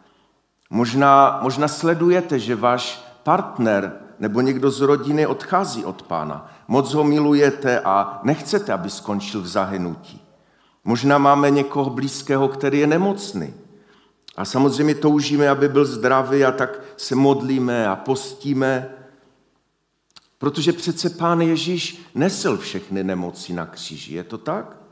Možná, 0.70 1.39
možná 1.41 1.67
sledujete, 1.67 2.39
že 2.39 2.55
váš 2.55 3.05
partner 3.24 4.00
nebo 4.20 4.41
někdo 4.41 4.72
z 4.72 4.82
rodiny 4.82 5.27
odchází 5.27 5.86
od 5.86 6.03
pána. 6.03 6.51
Moc 6.67 6.94
ho 6.94 7.03
milujete 7.03 7.79
a 7.79 8.20
nechcete, 8.24 8.74
aby 8.74 8.89
skončil 8.89 9.41
v 9.41 9.48
zahynutí. 9.48 10.22
Možná 10.84 11.17
máme 11.17 11.50
někoho 11.50 11.89
blízkého, 11.89 12.48
který 12.48 12.79
je 12.79 12.88
nemocný. 12.88 13.53
A 14.36 14.46
samozřejmě 14.46 14.96
toužíme, 14.96 15.50
aby 15.50 15.70
byl 15.70 15.86
zdravý 15.86 16.46
a 16.46 16.51
tak 16.51 16.82
se 16.98 17.15
modlíme 17.15 17.88
a 17.88 17.96
postíme, 17.96 18.89
protože 20.38 20.74
přece 20.74 21.10
Pán 21.10 21.41
Ježíš 21.41 22.12
nesl 22.15 22.58
všechny 22.58 23.03
nemoci 23.03 23.53
na 23.53 23.65
kříži. 23.65 24.15
Je 24.15 24.24
to 24.24 24.38
tak? 24.38 24.85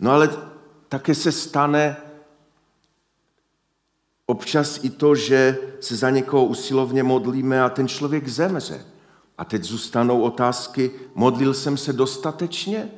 No 0.00 0.10
ale 0.10 0.30
také 0.88 1.14
se 1.14 1.32
stane 1.32 1.96
občas 4.26 4.84
i 4.84 4.90
to, 4.90 5.14
že 5.14 5.58
se 5.80 5.96
za 5.96 6.10
někoho 6.10 6.44
usilovně 6.44 7.02
modlíme 7.02 7.62
a 7.62 7.68
ten 7.68 7.88
člověk 7.88 8.28
zemře. 8.28 8.84
A 9.38 9.44
teď 9.44 9.64
zůstanou 9.64 10.20
otázky, 10.20 10.90
modlil 11.14 11.54
jsem 11.54 11.76
se 11.76 11.92
dostatečně? 11.92 12.88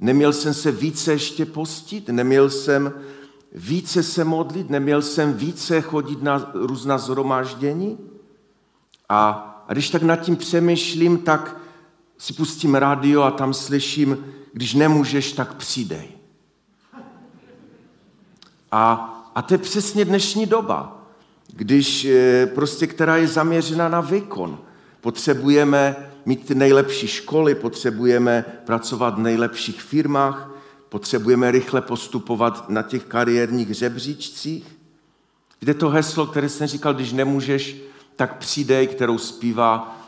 Neměl 0.00 0.32
jsem 0.32 0.54
se 0.54 0.72
více 0.72 1.12
ještě 1.12 1.46
postit, 1.46 2.08
neměl 2.08 2.50
jsem 2.50 2.92
více 3.52 4.02
se 4.02 4.24
modlit, 4.24 4.70
neměl 4.70 5.02
jsem 5.02 5.34
více 5.34 5.80
chodit 5.80 6.22
na 6.22 6.50
různá 6.54 6.98
zhromáždění. 6.98 7.98
A, 9.08 9.30
a 9.68 9.72
když 9.72 9.90
tak 9.90 10.02
nad 10.02 10.16
tím 10.16 10.36
přemýšlím, 10.36 11.18
tak 11.18 11.56
si 12.18 12.32
pustím 12.32 12.74
rádio 12.74 13.22
a 13.22 13.30
tam 13.30 13.54
slyším, 13.54 14.24
když 14.52 14.74
nemůžeš, 14.74 15.32
tak 15.32 15.54
přidej. 15.54 16.19
A, 18.72 19.16
a 19.34 19.42
to 19.42 19.54
je 19.54 19.58
přesně 19.58 20.04
dnešní 20.04 20.46
doba, 20.46 21.06
když 21.52 22.04
eh, 22.04 22.46
prostě, 22.46 22.86
která 22.86 23.16
je 23.16 23.28
zaměřena 23.28 23.88
na 23.88 24.00
výkon. 24.00 24.58
Potřebujeme 25.00 25.96
mít 26.26 26.46
ty 26.46 26.54
nejlepší 26.54 27.08
školy, 27.08 27.54
potřebujeme 27.54 28.44
pracovat 28.64 29.14
v 29.14 29.18
nejlepších 29.18 29.82
firmách, 29.82 30.50
potřebujeme 30.88 31.50
rychle 31.50 31.80
postupovat 31.80 32.70
na 32.70 32.82
těch 32.82 33.04
kariérních 33.04 33.68
žebříčcích. 33.68 34.78
Kde 35.60 35.74
to 35.74 35.88
heslo, 35.88 36.26
které 36.26 36.48
jsem 36.48 36.66
říkal, 36.66 36.94
když 36.94 37.12
nemůžeš, 37.12 37.76
tak 38.16 38.38
přidej, 38.38 38.86
kterou 38.86 39.18
zpívá 39.18 39.99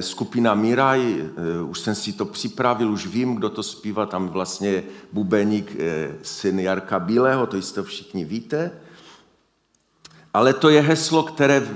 skupina 0.00 0.54
Miraj, 0.54 1.20
eh, 1.20 1.62
už 1.62 1.80
jsem 1.80 1.94
si 1.94 2.12
to 2.12 2.24
připravil, 2.24 2.92
už 2.92 3.06
vím, 3.06 3.34
kdo 3.34 3.50
to 3.50 3.62
zpívá, 3.62 4.06
tam 4.06 4.28
vlastně 4.28 4.82
bubeník 5.12 5.76
eh, 5.78 6.14
syn 6.22 6.60
Jarka 6.60 6.98
Bílého, 6.98 7.46
to 7.46 7.56
jistě 7.56 7.82
všichni 7.82 8.24
víte. 8.24 8.70
Ale 10.34 10.54
to 10.54 10.68
je 10.68 10.80
heslo, 10.80 11.22
které 11.22 11.68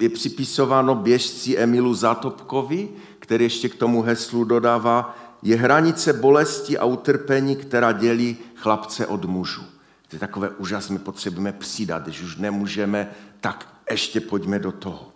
je 0.00 0.08
připisováno 0.08 0.94
běžci 0.94 1.58
Emilu 1.58 1.94
Zatopkovi, 1.94 2.88
který 3.18 3.44
ještě 3.44 3.68
k 3.68 3.74
tomu 3.74 4.02
heslu 4.02 4.44
dodává, 4.44 5.18
je 5.42 5.56
hranice 5.56 6.12
bolesti 6.12 6.78
a 6.78 6.84
utrpení, 6.84 7.56
která 7.56 7.92
dělí 7.92 8.36
chlapce 8.54 9.06
od 9.06 9.24
mužů. 9.24 9.62
To 10.08 10.16
je 10.16 10.20
takové 10.20 10.50
úžasné, 10.50 10.98
potřebujeme 10.98 11.52
přidat, 11.52 12.02
když 12.02 12.22
už 12.22 12.36
nemůžeme, 12.36 13.10
tak 13.40 13.68
ještě 13.90 14.20
pojďme 14.20 14.58
do 14.58 14.72
toho. 14.72 15.11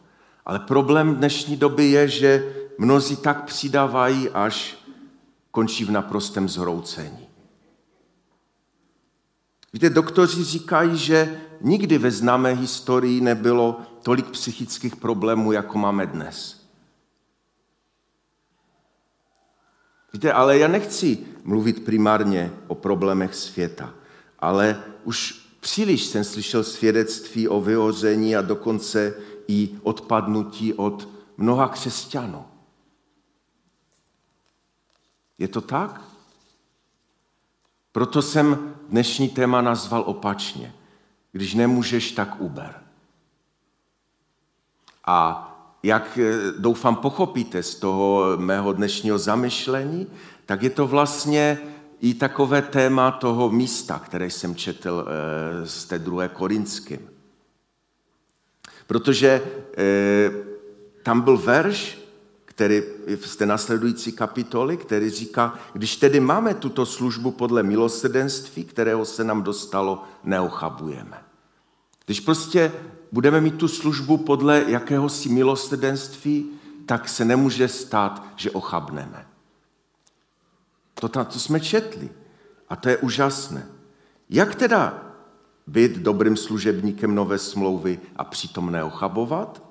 Ale 0.46 0.58
problém 0.58 1.14
dnešní 1.16 1.56
doby 1.56 1.84
je, 1.84 2.08
že 2.08 2.54
mnozí 2.78 3.16
tak 3.16 3.44
přidávají, 3.44 4.28
až 4.30 4.78
končí 5.50 5.84
v 5.84 5.90
naprostém 5.90 6.48
zhroucení. 6.48 7.28
Víte, 9.72 9.90
doktoři 9.90 10.44
říkají, 10.44 10.96
že 10.96 11.40
nikdy 11.60 11.98
ve 11.98 12.10
známé 12.10 12.52
historii 12.52 13.20
nebylo 13.20 13.80
tolik 14.02 14.30
psychických 14.30 14.96
problémů, 14.96 15.52
jako 15.52 15.78
máme 15.78 16.06
dnes. 16.06 16.66
Víte, 20.12 20.32
ale 20.32 20.58
já 20.58 20.68
nechci 20.68 21.18
mluvit 21.44 21.84
primárně 21.84 22.52
o 22.66 22.74
problémech 22.74 23.34
světa, 23.34 23.94
ale 24.38 24.82
už 25.04 25.46
příliš 25.60 26.04
jsem 26.04 26.24
slyšel 26.24 26.64
svědectví 26.64 27.48
o 27.48 27.60
vyhoření 27.60 28.36
a 28.36 28.42
dokonce 28.42 29.14
i 29.48 29.78
odpadnutí 29.82 30.74
od 30.74 31.08
mnoha 31.36 31.68
křesťanů. 31.68 32.44
Je 35.38 35.48
to 35.48 35.60
tak? 35.60 36.00
Proto 37.92 38.22
jsem 38.22 38.74
dnešní 38.88 39.28
téma 39.28 39.60
nazval 39.60 40.02
opačně. 40.06 40.74
Když 41.32 41.54
nemůžeš, 41.54 42.12
tak 42.12 42.40
uber. 42.40 42.82
A 45.06 45.42
jak 45.82 46.18
eh, 46.18 46.52
doufám 46.58 46.96
pochopíte 46.96 47.62
z 47.62 47.74
toho 47.74 48.36
mého 48.36 48.72
dnešního 48.72 49.18
zamyšlení, 49.18 50.06
tak 50.46 50.62
je 50.62 50.70
to 50.70 50.86
vlastně 50.86 51.58
i 52.00 52.14
takové 52.14 52.62
téma 52.62 53.10
toho 53.10 53.50
místa, 53.50 53.98
které 53.98 54.26
jsem 54.30 54.54
četl 54.54 55.06
eh, 55.06 55.66
z 55.66 55.84
té 55.84 55.98
druhé 55.98 56.28
Korinským. 56.28 57.15
Protože 58.86 59.42
eh, 59.76 60.30
tam 61.02 61.20
byl 61.20 61.36
verš, 61.38 62.06
který 62.44 62.82
z 63.24 63.36
té 63.36 63.46
následující 63.46 64.12
kapitoly, 64.12 64.76
který 64.76 65.10
říká, 65.10 65.58
když 65.72 65.96
tedy 65.96 66.20
máme 66.20 66.54
tuto 66.54 66.86
službu 66.86 67.30
podle 67.30 67.62
milosedenství, 67.62 68.64
kterého 68.64 69.04
se 69.04 69.24
nám 69.24 69.42
dostalo, 69.42 70.04
neochabujeme. 70.24 71.22
Když 72.06 72.20
prostě 72.20 72.72
budeme 73.12 73.40
mít 73.40 73.56
tu 73.56 73.68
službu 73.68 74.16
podle 74.16 74.64
jakéhosi 74.68 75.28
milosedenství, 75.28 76.50
tak 76.86 77.08
se 77.08 77.24
nemůže 77.24 77.68
stát, 77.68 78.26
že 78.36 78.50
ochabneme. 78.50 79.26
To, 80.94 81.08
to 81.08 81.38
jsme 81.38 81.60
četli. 81.60 82.10
A 82.68 82.76
to 82.76 82.88
je 82.88 82.96
úžasné. 82.96 83.66
Jak 84.30 84.54
teda 84.54 85.05
být 85.66 85.98
dobrým 85.98 86.36
služebníkem 86.36 87.14
nové 87.14 87.38
smlouvy 87.38 88.00
a 88.16 88.24
přitom 88.24 88.72
neochabovat? 88.72 89.62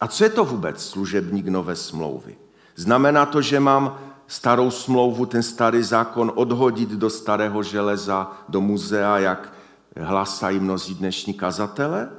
A 0.00 0.08
co 0.08 0.24
je 0.24 0.30
to 0.30 0.44
vůbec 0.44 0.86
služebník 0.86 1.46
nové 1.46 1.76
smlouvy? 1.76 2.36
Znamená 2.76 3.26
to, 3.26 3.42
že 3.42 3.60
mám 3.60 3.98
starou 4.26 4.70
smlouvu, 4.70 5.26
ten 5.26 5.42
starý 5.42 5.82
zákon 5.82 6.32
odhodit 6.34 6.88
do 6.88 7.10
starého 7.10 7.62
železa, 7.62 8.32
do 8.48 8.60
muzea, 8.60 9.18
jak 9.18 9.52
hlasají 10.00 10.60
mnozí 10.60 10.94
dnešní 10.94 11.34
kazatele? 11.34 12.10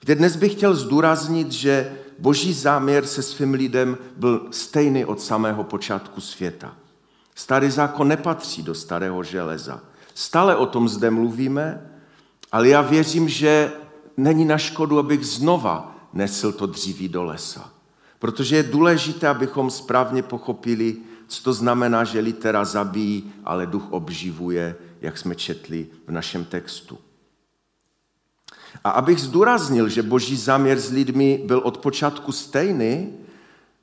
Kde 0.00 0.14
dnes 0.14 0.36
bych 0.36 0.52
chtěl 0.52 0.74
zdůraznit, 0.74 1.52
že 1.52 1.98
boží 2.18 2.52
záměr 2.52 3.06
se 3.06 3.22
svým 3.22 3.54
lidem 3.54 3.98
byl 4.16 4.46
stejný 4.50 5.04
od 5.04 5.20
samého 5.20 5.64
počátku 5.64 6.20
světa. 6.20 6.74
Starý 7.34 7.70
zákon 7.70 8.08
nepatří 8.08 8.62
do 8.62 8.74
starého 8.74 9.22
železa. 9.22 9.80
Stále 10.14 10.56
o 10.56 10.66
tom 10.66 10.88
zde 10.88 11.10
mluvíme, 11.10 11.90
ale 12.52 12.68
já 12.68 12.82
věřím, 12.82 13.28
že 13.28 13.72
není 14.16 14.44
na 14.44 14.58
škodu, 14.58 14.98
abych 14.98 15.26
znova 15.26 15.96
nesl 16.12 16.52
to 16.52 16.66
dříví 16.66 17.08
do 17.08 17.24
lesa. 17.24 17.70
Protože 18.18 18.56
je 18.56 18.62
důležité, 18.62 19.28
abychom 19.28 19.70
správně 19.70 20.22
pochopili, 20.22 20.96
co 21.28 21.42
to 21.42 21.52
znamená, 21.52 22.04
že 22.04 22.20
litera 22.20 22.64
zabíjí, 22.64 23.32
ale 23.44 23.66
duch 23.66 23.92
obživuje, 23.92 24.76
jak 25.00 25.18
jsme 25.18 25.34
četli 25.34 25.86
v 26.06 26.12
našem 26.12 26.44
textu. 26.44 26.98
A 28.84 28.90
abych 28.90 29.20
zdůraznil, 29.20 29.88
že 29.88 30.02
boží 30.02 30.36
záměr 30.36 30.80
s 30.80 30.90
lidmi 30.90 31.42
byl 31.46 31.58
od 31.58 31.78
počátku 31.78 32.32
stejný, 32.32 33.12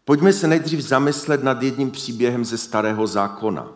pojďme 0.06 0.34
se 0.34 0.48
nejdřív 0.48 0.80
zamyslet 0.80 1.44
nad 1.44 1.64
jedním 1.64 1.92
příběhem 1.92 2.46
ze 2.46 2.58
starého 2.58 3.08
zákona, 3.08 3.68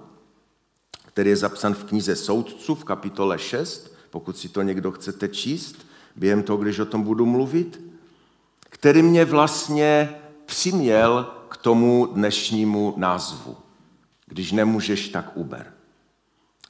který 1.16 1.30
je 1.30 1.36
zapsan 1.36 1.74
v 1.74 1.84
knize 1.84 2.16
Soudců 2.16 2.76
v 2.76 2.84
kapitole 2.84 3.40
6, 3.40 3.96
pokud 4.10 4.38
si 4.38 4.50
to 4.50 4.62
někdo 4.62 4.92
chcete 4.92 5.28
číst, 5.28 5.88
během 6.16 6.44
toho, 6.44 6.58
když 6.58 6.80
o 6.80 6.86
tom 6.86 7.04
budu 7.04 7.26
mluvit, 7.26 7.82
který 8.70 9.02
mě 9.02 9.26
vlastně 9.26 10.16
přiměl 10.46 11.32
k 11.50 11.58
tomu 11.58 12.06
dnešnímu 12.06 12.94
názvu. 12.98 13.56
Když 14.28 14.52
nemůžeš, 14.52 15.10
tak 15.10 15.32
uber. 15.38 15.74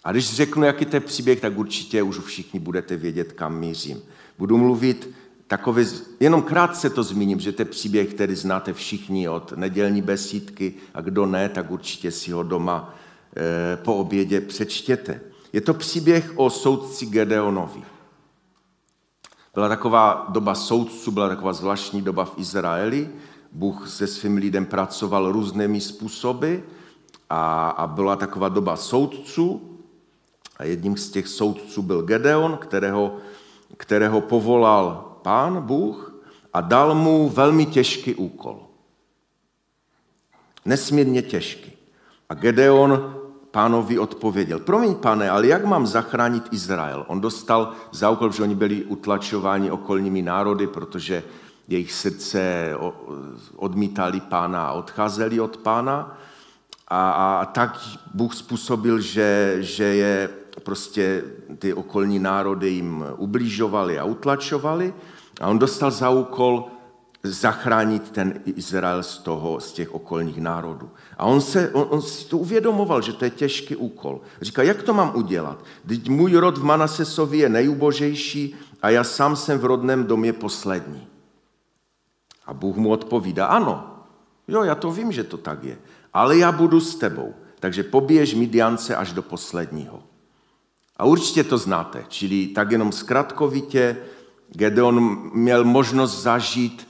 A 0.03 0.11
když 0.11 0.33
řeknu, 0.33 0.63
jaký 0.63 0.85
to 0.85 0.95
je 0.95 0.99
příběh, 0.99 1.41
tak 1.41 1.57
určitě 1.57 2.03
už 2.03 2.19
všichni 2.19 2.59
budete 2.59 2.95
vědět, 2.95 3.31
kam 3.31 3.59
mířím. 3.59 4.01
Budu 4.37 4.57
mluvit 4.57 5.09
takové, 5.47 5.85
jenom 6.19 6.41
krátce 6.41 6.89
to 6.89 7.03
zmíním, 7.03 7.39
že 7.39 7.51
to 7.51 7.61
je 7.61 7.65
příběh, 7.65 8.13
který 8.13 8.35
znáte 8.35 8.73
všichni 8.73 9.29
od 9.29 9.51
nedělní 9.51 10.01
besídky 10.01 10.73
a 10.93 11.01
kdo 11.01 11.25
ne, 11.25 11.49
tak 11.49 11.71
určitě 11.71 12.11
si 12.11 12.31
ho 12.31 12.43
doma 12.43 12.95
po 13.75 13.95
obědě 13.95 14.41
přečtěte. 14.41 15.21
Je 15.53 15.61
to 15.61 15.73
příběh 15.73 16.31
o 16.35 16.49
soudci 16.49 17.05
Gedeonovi. 17.05 17.83
Byla 19.53 19.69
taková 19.69 20.25
doba 20.29 20.55
soudců, 20.55 21.11
byla 21.11 21.29
taková 21.29 21.53
zvláštní 21.53 22.01
doba 22.01 22.25
v 22.25 22.33
Izraeli. 22.37 23.09
Bůh 23.51 23.89
se 23.89 24.07
svým 24.07 24.37
lidem 24.37 24.65
pracoval 24.65 25.31
různými 25.31 25.81
způsoby 25.81 26.55
a, 27.29 27.69
a 27.69 27.87
byla 27.87 28.15
taková 28.15 28.49
doba 28.49 28.75
soudců. 28.75 29.79
A 30.57 30.63
jedním 30.63 30.97
z 30.97 31.09
těch 31.09 31.27
soudců 31.27 31.81
byl 31.81 32.01
Gedeon, 32.01 32.57
kterého 32.57 33.17
kterého 33.77 34.21
povolal 34.21 35.17
pán 35.21 35.61
Bůh 35.61 36.15
a 36.53 36.61
dal 36.61 36.95
mu 36.95 37.29
velmi 37.29 37.65
těžký 37.65 38.15
úkol. 38.15 38.67
Nesmírně 40.65 41.21
těžký. 41.21 41.71
A 42.29 42.33
Gedeon 42.33 43.15
pánovi 43.55 43.99
odpověděl, 43.99 44.59
promiň 44.59 44.95
pane, 44.95 45.29
ale 45.29 45.47
jak 45.47 45.65
mám 45.65 45.87
zachránit 45.87 46.51
Izrael? 46.51 47.05
On 47.07 47.21
dostal 47.21 47.71
za 47.91 48.09
úkol, 48.09 48.31
že 48.31 48.43
oni 48.43 48.55
byli 48.55 48.83
utlačováni 48.83 49.71
okolními 49.71 50.21
národy, 50.21 50.67
protože 50.67 51.23
jejich 51.67 51.91
srdce 51.91 52.71
odmítali 53.55 54.19
pána 54.19 54.67
a 54.67 54.75
odcházeli 54.75 55.39
od 55.39 55.57
pána. 55.57 56.19
A, 56.87 57.01
a 57.39 57.45
tak 57.45 57.79
Bůh 58.13 58.35
způsobil, 58.35 58.99
že, 58.99 59.57
že 59.59 59.83
je 59.83 60.29
prostě 60.63 61.23
ty 61.59 61.73
okolní 61.73 62.19
národy 62.19 62.69
jim 62.69 63.05
ubližovali 63.17 63.99
a 63.99 64.03
utlačovali 64.03 64.93
a 65.41 65.47
on 65.47 65.59
dostal 65.59 65.91
za 65.91 66.09
úkol 66.09 66.74
zachránit 67.25 68.11
ten 68.11 68.39
Izrael 68.45 69.03
z 69.03 69.17
toho, 69.17 69.59
z 69.59 69.71
těch 69.71 69.93
okolních 69.93 70.37
národů. 70.41 70.89
A 71.17 71.25
on, 71.25 71.41
se, 71.41 71.69
on, 71.69 71.87
on 71.89 72.01
si 72.01 72.25
to 72.25 72.37
uvědomoval, 72.37 73.01
že 73.01 73.13
to 73.13 73.25
je 73.25 73.29
těžký 73.29 73.75
úkol. 73.75 74.21
Říká, 74.41 74.63
jak 74.63 74.83
to 74.83 74.93
mám 74.93 75.15
udělat? 75.15 75.63
Teď 75.87 76.09
můj 76.09 76.33
rod 76.35 76.57
v 76.57 76.63
Manasesovi 76.63 77.37
je 77.37 77.49
nejubožejší 77.49 78.55
a 78.81 78.89
já 78.89 79.03
sám 79.03 79.35
jsem 79.35 79.59
v 79.59 79.65
rodném 79.65 80.05
domě 80.05 80.33
poslední. 80.33 81.07
A 82.45 82.53
Bůh 82.53 82.75
mu 82.75 82.89
odpovídá, 82.89 83.45
ano, 83.45 84.05
jo, 84.47 84.63
já 84.63 84.75
to 84.75 84.91
vím, 84.91 85.11
že 85.11 85.23
to 85.23 85.37
tak 85.37 85.63
je, 85.63 85.77
ale 86.13 86.37
já 86.37 86.51
budu 86.51 86.79
s 86.79 86.95
tebou, 86.95 87.33
takže 87.59 87.83
poběž 87.83 88.33
Midiance 88.33 88.95
až 88.95 89.13
do 89.13 89.21
posledního. 89.21 90.03
A 90.97 91.05
určitě 91.05 91.43
to 91.43 91.57
znáte, 91.57 92.05
čili 92.07 92.47
tak 92.47 92.71
jenom 92.71 92.91
zkratkovitě, 92.91 93.97
Gedeon 94.49 95.29
měl 95.33 95.63
možnost 95.63 96.21
zažít 96.21 96.87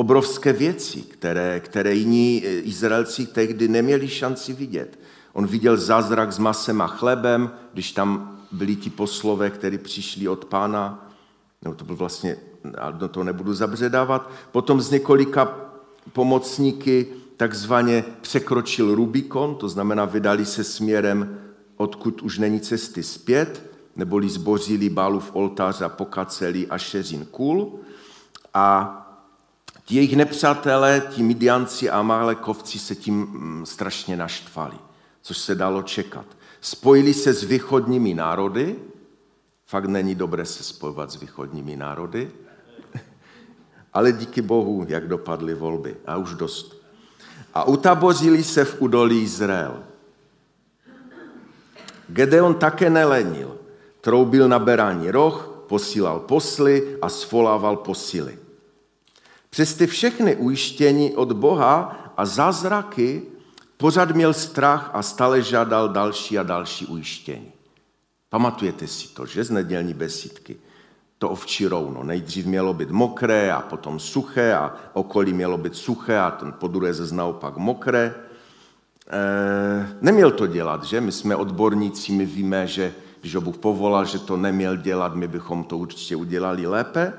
obrovské 0.00 0.52
věci, 0.52 1.02
které, 1.02 1.60
které 1.60 1.94
jiní 1.94 2.42
eh, 2.44 2.60
Izraelci 2.60 3.26
tehdy 3.26 3.68
neměli 3.68 4.08
šanci 4.08 4.52
vidět. 4.52 4.98
On 5.32 5.46
viděl 5.46 5.76
zázrak 5.76 6.32
s 6.32 6.38
masem 6.38 6.80
a 6.80 6.86
chlebem, 6.86 7.50
když 7.72 7.92
tam 7.92 8.38
byli 8.52 8.76
ti 8.76 8.90
poslové, 8.90 9.50
kteří 9.50 9.78
přišli 9.78 10.28
od 10.28 10.44
pána, 10.44 11.08
nebo 11.62 11.74
to 11.74 11.84
byl 11.84 11.96
vlastně, 11.96 12.36
do 12.90 13.08
toho 13.08 13.24
nebudu 13.24 13.54
zabředávat, 13.54 14.30
potom 14.52 14.80
z 14.80 14.90
několika 14.90 15.56
pomocníky 16.12 17.06
takzvaně 17.36 18.04
překročil 18.20 18.94
Rubikon, 18.94 19.54
to 19.54 19.68
znamená 19.68 20.04
vydali 20.04 20.46
se 20.46 20.64
směrem 20.64 21.38
odkud 21.76 22.22
už 22.22 22.38
není 22.38 22.60
cesty 22.60 23.02
zpět, 23.02 23.70
neboli 23.96 24.28
zbořili 24.28 24.88
Bálův 24.88 25.30
oltář 25.32 25.82
a 25.82 25.88
pokaceli 25.88 26.66
šeřin 26.76 27.24
kůl. 27.30 27.80
A 28.54 28.96
ti 29.90 29.96
jejich 29.96 30.16
nepřátelé, 30.16 31.02
ti 31.10 31.22
Midianci 31.22 31.90
a 31.90 31.98
Amalekovci 31.98 32.78
se 32.78 32.94
tím 32.94 33.14
mm, 33.14 33.66
strašně 33.66 34.16
naštvali, 34.16 34.76
což 35.22 35.38
se 35.38 35.54
dalo 35.54 35.82
čekat. 35.82 36.26
Spojili 36.60 37.14
se 37.14 37.32
s 37.32 37.44
východními 37.44 38.14
národy, 38.14 38.76
fakt 39.66 39.84
není 39.84 40.14
dobré 40.14 40.46
se 40.46 40.62
spojovat 40.62 41.10
s 41.10 41.20
východními 41.20 41.76
národy, 41.76 42.30
ale 43.92 44.12
díky 44.12 44.42
Bohu, 44.42 44.86
jak 44.88 45.08
dopadly 45.08 45.54
volby. 45.54 45.96
A 46.06 46.16
už 46.16 46.34
dost. 46.34 46.82
A 47.54 47.64
utabořili 47.64 48.44
se 48.44 48.64
v 48.64 48.82
údolí 48.82 49.22
Izrael. 49.22 49.82
Gedeon 52.08 52.54
také 52.54 52.90
nelenil. 52.90 53.58
Troubil 54.00 54.48
na 54.48 54.58
berání 54.58 55.10
roh, 55.10 55.64
posílal 55.66 56.20
posly 56.20 56.96
a 57.02 57.08
svolával 57.08 57.76
posily. 57.76 58.39
Přes 59.50 59.74
ty 59.74 59.86
všechny 59.86 60.36
ujištění 60.36 61.16
od 61.16 61.32
Boha 61.32 61.96
a 62.16 62.26
zázraky 62.26 63.22
pořád 63.76 64.10
měl 64.10 64.34
strach 64.34 64.90
a 64.92 65.02
stále 65.02 65.42
žádal 65.42 65.88
další 65.88 66.38
a 66.38 66.42
další 66.42 66.86
ujištění. 66.86 67.52
Pamatujete 68.28 68.86
si 68.86 69.08
to, 69.08 69.26
že 69.26 69.44
z 69.44 69.50
nedělní 69.50 69.94
besídky? 69.94 70.56
To 71.18 71.30
ovčí 71.30 71.66
rouno. 71.66 72.04
Nejdřív 72.04 72.46
mělo 72.46 72.74
být 72.74 72.90
mokré 72.90 73.52
a 73.52 73.60
potom 73.60 74.00
suché 74.00 74.54
a 74.54 74.74
okolí 74.92 75.32
mělo 75.32 75.58
být 75.58 75.76
suché 75.76 76.18
a 76.18 76.30
ten 76.30 76.52
podruhé 76.52 76.94
ze 76.94 77.14
naopak 77.14 77.56
mokré. 77.56 78.14
Eh, 79.10 79.96
neměl 80.00 80.30
to 80.30 80.46
dělat, 80.46 80.84
že? 80.84 81.00
My 81.00 81.12
jsme 81.12 81.36
odborníci, 81.36 82.12
my 82.12 82.26
víme, 82.26 82.66
že 82.66 82.94
když 83.20 83.34
ho 83.34 83.40
Bůh 83.40 83.58
povolal, 83.58 84.04
že 84.04 84.18
to 84.18 84.36
neměl 84.36 84.76
dělat, 84.76 85.14
my 85.14 85.28
bychom 85.28 85.64
to 85.64 85.78
určitě 85.78 86.16
udělali 86.16 86.66
lépe. 86.66 87.12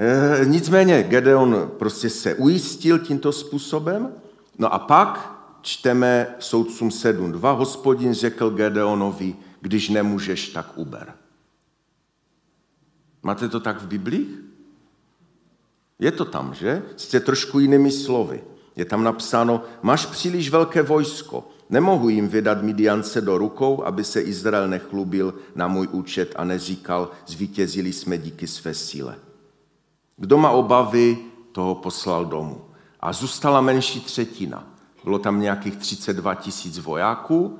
E, 0.00 0.44
nicméně 0.44 1.02
Gedeon 1.02 1.70
prostě 1.78 2.10
se 2.10 2.34
ujistil 2.34 2.98
tímto 2.98 3.32
způsobem. 3.32 4.12
No 4.58 4.74
a 4.74 4.78
pak 4.78 5.40
čteme 5.62 6.34
soudcům 6.38 6.88
7.2. 6.88 7.56
Hospodin 7.56 8.14
řekl 8.14 8.50
Gedeonovi, 8.50 9.36
když 9.60 9.88
nemůžeš, 9.88 10.48
tak 10.48 10.78
uber. 10.78 11.14
Máte 13.22 13.48
to 13.48 13.60
tak 13.60 13.82
v 13.82 13.86
Biblii? 13.86 14.26
Je 15.98 16.12
to 16.12 16.24
tam, 16.24 16.54
že? 16.54 16.82
Jste 16.96 17.20
trošku 17.20 17.58
jinými 17.58 17.90
slovy. 17.90 18.44
Je 18.76 18.84
tam 18.84 19.04
napsáno, 19.04 19.62
máš 19.82 20.06
příliš 20.06 20.50
velké 20.50 20.82
vojsko, 20.82 21.48
nemohu 21.70 22.08
jim 22.08 22.28
vydat 22.28 22.62
Midiance 22.62 23.20
do 23.20 23.38
rukou, 23.38 23.84
aby 23.84 24.04
se 24.04 24.20
Izrael 24.20 24.68
nechlubil 24.68 25.34
na 25.54 25.68
můj 25.68 25.88
účet 25.90 26.32
a 26.36 26.44
neříkal, 26.44 27.10
zvítězili 27.26 27.92
jsme 27.92 28.18
díky 28.18 28.46
své 28.46 28.74
síle. 28.74 29.16
Kdo 30.20 30.38
má 30.38 30.50
obavy, 30.50 31.18
toho 31.52 31.74
poslal 31.74 32.24
domů. 32.24 32.64
A 33.00 33.12
zůstala 33.12 33.60
menší 33.60 34.00
třetina. 34.00 34.64
Bylo 35.04 35.18
tam 35.18 35.40
nějakých 35.40 35.76
32 35.76 36.34
tisíc 36.34 36.78
vojáků 36.78 37.58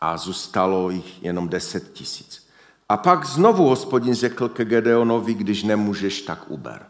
a 0.00 0.16
zůstalo 0.16 0.90
jich 0.90 1.22
jenom 1.24 1.48
10 1.48 1.92
tisíc. 1.92 2.48
A 2.88 2.96
pak 2.96 3.26
znovu 3.26 3.68
hospodin 3.68 4.14
řekl 4.14 4.48
ke 4.48 4.64
Gedeonovi, 4.64 5.34
když 5.34 5.62
nemůžeš, 5.62 6.22
tak 6.22 6.50
uber. 6.50 6.86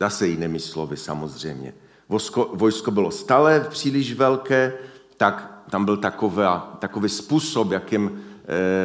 Zase 0.00 0.26
jinými 0.28 0.60
slovy 0.60 0.96
samozřejmě. 0.96 1.74
Vojsko, 2.08 2.50
vojsko 2.54 2.90
bylo 2.90 3.10
stále 3.10 3.60
příliš 3.60 4.14
velké, 4.14 4.72
tak 5.16 5.62
tam 5.70 5.84
byl 5.84 5.96
takový, 5.96 6.46
takový 6.78 7.08
způsob, 7.08 7.72
jakým 7.72 8.27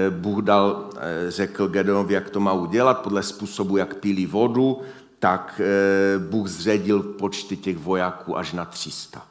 Bůh 0.09 0.43
dal, 0.43 0.89
eh, 0.97 1.31
řekl 1.31 1.67
Gedeonovi, 1.67 2.13
jak 2.13 2.29
to 2.29 2.39
má 2.39 2.53
udělat, 2.53 3.01
podle 3.01 3.23
způsobu, 3.23 3.77
jak 3.77 3.95
pílí 3.95 4.25
vodu, 4.25 4.81
tak 5.19 5.61
eh, 5.63 6.19
Bůh 6.19 6.47
zředil 6.47 7.03
počty 7.03 7.57
těch 7.57 7.77
vojáků 7.77 8.37
až 8.37 8.53
na 8.53 8.65
300. 8.65 9.25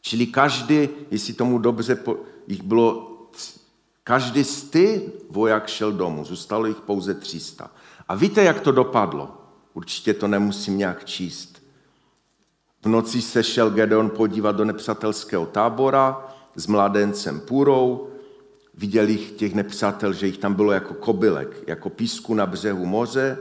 Čili 0.00 0.26
každý, 0.26 0.88
jestli 1.10 1.32
tomu 1.32 1.58
dobře, 1.58 1.98
jich 2.46 2.62
bylo, 2.62 3.16
každý 4.04 4.44
z 4.44 4.62
ty 4.62 5.12
voják 5.30 5.68
šel 5.68 5.92
domů, 5.92 6.24
zůstalo 6.24 6.66
jich 6.66 6.80
pouze 6.80 7.14
300. 7.14 7.70
A 8.08 8.14
víte, 8.14 8.42
jak 8.42 8.60
to 8.60 8.72
dopadlo? 8.72 9.30
Určitě 9.74 10.14
to 10.14 10.28
nemusím 10.28 10.78
nějak 10.78 11.04
číst. 11.04 11.62
V 12.82 12.88
noci 12.88 13.22
se 13.22 13.42
šel 13.42 13.70
Gedeon 13.70 14.10
podívat 14.10 14.56
do 14.56 14.64
nepřátelského 14.64 15.46
tábora 15.46 16.28
s 16.56 16.66
mladencem 16.66 17.40
Půrou. 17.40 18.09
Viděl 18.80 19.08
jich 19.08 19.30
těch 19.30 19.54
nepřátel, 19.54 20.12
že 20.12 20.26
jich 20.26 20.38
tam 20.38 20.54
bylo 20.54 20.72
jako 20.72 20.94
kobylek, 20.94 21.64
jako 21.66 21.90
písku 21.90 22.34
na 22.34 22.46
břehu 22.46 22.86
moře. 22.86 23.38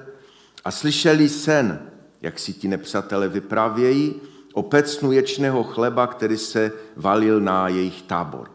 A 0.65 0.71
slyšeli 0.71 1.29
sen, 1.29 1.79
jak 2.21 2.39
si 2.39 2.53
ti 2.53 2.67
nepřátelé 2.67 3.27
vyprávějí, 3.27 4.15
o 4.53 4.63
pecnu 4.63 5.11
ječného 5.11 5.63
chleba, 5.63 6.07
který 6.07 6.37
se 6.37 6.71
valil 6.95 7.39
na 7.41 7.67
jejich 7.67 8.01
tábor. 8.01 8.51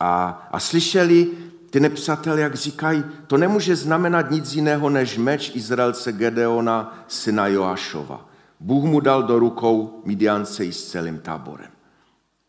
A, 0.00 0.48
a 0.52 0.60
slyšeli, 0.60 1.28
ty 1.70 1.80
nepřátelé, 1.80 2.40
jak 2.40 2.54
říkají, 2.54 3.04
to 3.26 3.36
nemůže 3.36 3.76
znamenat 3.76 4.30
nic 4.30 4.54
jiného 4.54 4.90
než 4.90 5.18
meč 5.18 5.52
Izraelce 5.54 6.12
Gedeona, 6.12 7.04
syna 7.08 7.46
Joášova. 7.46 8.28
Bůh 8.60 8.84
mu 8.84 9.00
dal 9.00 9.22
do 9.22 9.38
rukou 9.38 10.02
Midiance 10.04 10.64
i 10.64 10.72
s 10.72 10.84
celým 10.90 11.18
táborem. 11.18 11.70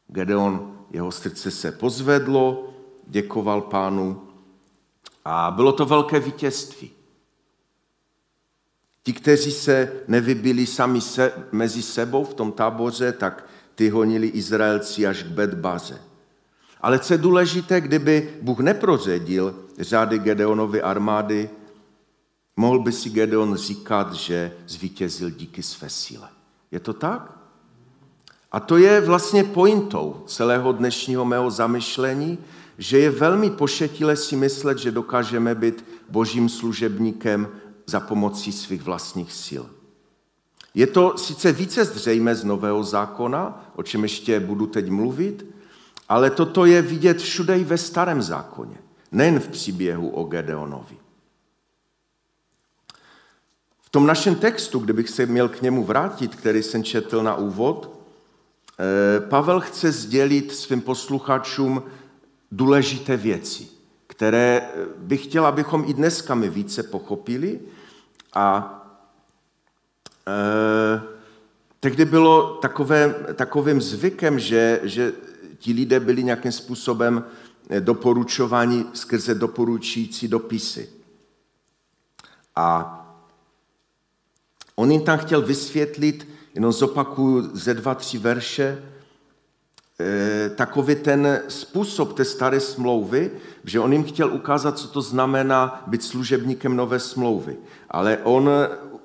Gedeon, 0.07 0.77
jeho 0.91 1.11
srdce 1.11 1.51
se 1.51 1.71
pozvedlo, 1.71 2.74
děkoval 3.07 3.61
pánu 3.61 4.21
a 5.25 5.51
bylo 5.51 5.73
to 5.73 5.85
velké 5.85 6.19
vítězství. 6.19 6.91
Ti, 9.03 9.13
kteří 9.13 9.51
se 9.51 9.93
nevybili 10.07 10.65
sami 10.65 11.01
se, 11.01 11.33
mezi 11.51 11.81
sebou 11.81 12.23
v 12.25 12.33
tom 12.33 12.51
táboře, 12.51 13.11
tak 13.11 13.45
ty 13.75 13.89
honili 13.89 14.27
Izraelci 14.27 15.07
až 15.07 15.23
k 15.23 15.27
Bedbaze. 15.27 16.01
Ale 16.81 16.99
co 16.99 17.13
je 17.13 17.17
důležité, 17.17 17.81
kdyby 17.81 18.39
Bůh 18.41 18.59
neprozedil 18.59 19.55
řády 19.79 20.19
Gedeonovy 20.19 20.81
armády, 20.81 21.49
mohl 22.55 22.79
by 22.79 22.91
si 22.91 23.09
Gedeon 23.09 23.55
říkat, 23.55 24.13
že 24.13 24.53
zvítězil 24.67 25.29
díky 25.29 25.63
své 25.63 25.89
síle. 25.89 26.29
Je 26.71 26.79
to 26.79 26.93
tak? 26.93 27.44
A 28.55 28.59
to 28.59 28.77
je 28.77 29.01
vlastně 29.01 29.43
pointou 29.43 30.23
celého 30.25 30.71
dnešního 30.71 31.25
mého 31.25 31.51
zamyšlení, 31.51 32.37
že 32.77 32.99
je 32.99 33.11
velmi 33.11 33.49
pošetilé 33.49 34.15
si 34.15 34.35
myslet, 34.35 34.77
že 34.77 34.91
dokážeme 34.91 35.55
být 35.55 35.85
božím 36.09 36.49
služebníkem 36.49 37.47
za 37.85 37.99
pomocí 37.99 38.51
svých 38.51 38.81
vlastních 38.81 39.33
sil. 39.45 39.65
Je 40.73 40.87
to 40.87 41.17
sice 41.17 41.51
více 41.51 41.85
zřejmé 41.85 42.35
z 42.35 42.43
Nového 42.43 42.83
zákona, 42.83 43.71
o 43.75 43.83
čem 43.83 44.03
ještě 44.03 44.39
budu 44.39 44.67
teď 44.67 44.89
mluvit, 44.89 45.45
ale 46.09 46.29
toto 46.29 46.65
je 46.65 46.81
vidět 46.81 47.17
všude 47.21 47.59
i 47.59 47.63
ve 47.63 47.77
starém 47.77 48.21
zákoně, 48.21 48.77
nejen 49.11 49.39
v 49.39 49.47
příběhu 49.47 50.09
o 50.09 50.23
Gedeonovi. 50.23 50.97
V 53.81 53.89
tom 53.89 54.07
našem 54.07 54.35
textu, 54.35 54.79
kdybych 54.79 55.09
se 55.09 55.25
měl 55.25 55.49
k 55.49 55.61
němu 55.61 55.83
vrátit, 55.83 56.35
který 56.35 56.63
jsem 56.63 56.83
četl 56.83 57.23
na 57.23 57.35
úvod, 57.35 57.94
Pavel 59.29 59.59
chce 59.59 59.91
sdělit 59.91 60.51
svým 60.51 60.81
posluchačům 60.81 61.83
důležité 62.51 63.17
věci, 63.17 63.67
které 64.07 64.61
eh, 64.61 64.85
bych 64.97 65.23
chtěl, 65.23 65.45
abychom 65.45 65.83
i 65.87 65.93
dneska 65.93 66.35
my 66.35 66.49
více 66.49 66.83
pochopili. 66.83 67.59
A 68.33 68.71
e, 70.27 71.01
tehdy 71.79 72.05
bylo 72.05 72.57
takové, 72.57 73.15
takovým 73.35 73.81
zvykem, 73.81 74.39
že, 74.39 74.79
že 74.83 75.13
ti 75.57 75.73
lidé 75.73 75.99
byli 75.99 76.23
nějakým 76.23 76.51
způsobem 76.51 77.23
eh, 77.69 77.81
doporučováni 77.81 78.85
skrze 78.93 79.35
doporučující 79.35 80.27
dopisy. 80.27 80.89
A 82.55 82.91
on 84.75 84.91
jim 84.91 85.01
tam 85.01 85.17
chtěl 85.17 85.41
vysvětlit, 85.41 86.27
jenom 86.55 86.71
zopakuju 86.71 87.49
ze 87.53 87.73
dva, 87.73 87.95
tři 87.95 88.17
verše, 88.17 88.83
eh, 89.99 90.49
takový 90.49 90.95
ten 90.95 91.41
způsob 91.47 92.13
té 92.13 92.25
staré 92.25 92.59
smlouvy, 92.59 93.31
že 93.63 93.79
on 93.79 93.93
jim 93.93 94.03
chtěl 94.03 94.33
ukázat, 94.33 94.79
co 94.79 94.87
to 94.87 95.01
znamená 95.01 95.83
být 95.87 96.03
služebníkem 96.03 96.75
nové 96.75 96.99
smlouvy. 96.99 97.55
Ale 97.89 98.17
on 98.23 98.49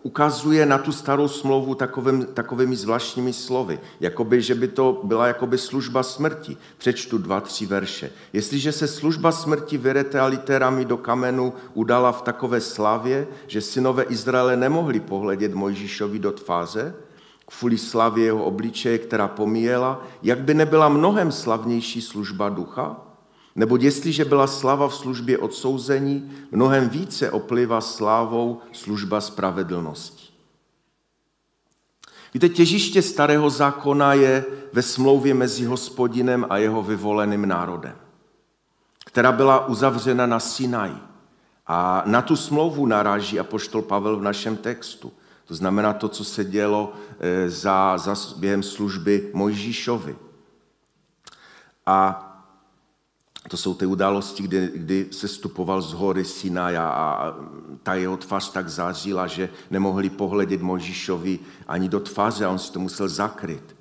ukazuje 0.02 0.66
na 0.66 0.78
tu 0.78 0.92
starou 0.92 1.28
smlouvu 1.28 1.74
takovým, 1.74 2.26
takovými 2.34 2.76
zvláštními 2.76 3.32
slovy, 3.32 3.80
jakoby, 4.00 4.42
že 4.42 4.54
by 4.54 4.68
to 4.68 5.00
byla 5.04 5.26
jakoby 5.26 5.58
služba 5.58 6.02
smrti. 6.02 6.56
Přečtu 6.78 7.18
dva, 7.18 7.40
tři 7.40 7.66
verše. 7.66 8.10
Jestliže 8.32 8.72
se 8.72 8.88
služba 8.88 9.32
smrti 9.32 9.78
vyrete 9.78 10.22
literami 10.22 10.84
do 10.84 10.96
kamenu 10.96 11.52
udala 11.74 12.12
v 12.12 12.22
takové 12.22 12.60
slavě, 12.60 13.26
že 13.46 13.60
synové 13.60 14.02
Izraele 14.02 14.56
nemohli 14.56 15.00
pohledět 15.00 15.54
Mojžíšovi 15.54 16.18
do 16.18 16.32
tváře, 16.32 16.94
kvůli 17.58 17.78
slavě 17.78 18.24
jeho 18.24 18.44
obličeje, 18.44 18.98
která 18.98 19.28
pomíjela, 19.28 20.06
jak 20.22 20.40
by 20.40 20.54
nebyla 20.54 20.88
mnohem 20.88 21.32
slavnější 21.32 22.00
služba 22.02 22.48
ducha? 22.48 22.96
Nebo 23.56 23.76
jestliže 23.76 24.24
byla 24.24 24.46
slava 24.46 24.88
v 24.88 24.94
službě 24.94 25.38
odsouzení, 25.38 26.32
mnohem 26.50 26.88
více 26.88 27.30
opliva 27.30 27.80
slávou 27.80 28.60
služba 28.72 29.20
spravedlnosti. 29.20 30.30
Víte, 32.34 32.48
těžiště 32.48 33.02
starého 33.02 33.50
zákona 33.50 34.14
je 34.14 34.44
ve 34.72 34.82
smlouvě 34.82 35.34
mezi 35.34 35.64
hospodinem 35.64 36.46
a 36.50 36.56
jeho 36.56 36.82
vyvoleným 36.82 37.48
národem, 37.48 37.96
která 39.06 39.32
byla 39.32 39.66
uzavřena 39.66 40.26
na 40.26 40.40
Sinai. 40.40 40.92
A 41.66 42.02
na 42.06 42.22
tu 42.22 42.36
smlouvu 42.36 42.86
naráží 42.86 43.40
apoštol 43.40 43.82
Pavel 43.82 44.16
v 44.16 44.22
našem 44.22 44.56
textu. 44.56 45.12
To 45.50 45.54
znamená 45.54 45.92
to, 45.92 46.08
co 46.08 46.24
se 46.24 46.44
dělo 46.44 46.92
eh, 47.20 47.50
za, 47.50 47.98
za 47.98 48.14
během 48.36 48.62
služby 48.62 49.30
Mojžíšovi. 49.34 50.16
A 51.86 52.26
to 53.48 53.56
jsou 53.56 53.74
ty 53.74 53.86
události, 53.86 54.42
kdy, 54.42 54.70
kdy 54.74 55.06
se 55.10 55.28
stupoval 55.28 55.82
z 55.82 55.92
hory 55.92 56.24
Sinaj 56.24 56.78
a 56.78 57.34
ta 57.82 57.94
jeho 57.94 58.16
tvář 58.16 58.52
tak 58.52 58.68
zářila, 58.68 59.26
že 59.26 59.48
nemohli 59.70 60.10
pohledět 60.10 60.60
Možíšovi 60.62 61.38
ani 61.66 61.88
do 61.88 62.00
tváře 62.00 62.44
a 62.44 62.50
on 62.50 62.58
si 62.58 62.72
to 62.72 62.78
musel 62.78 63.08
zakryt. 63.08 63.76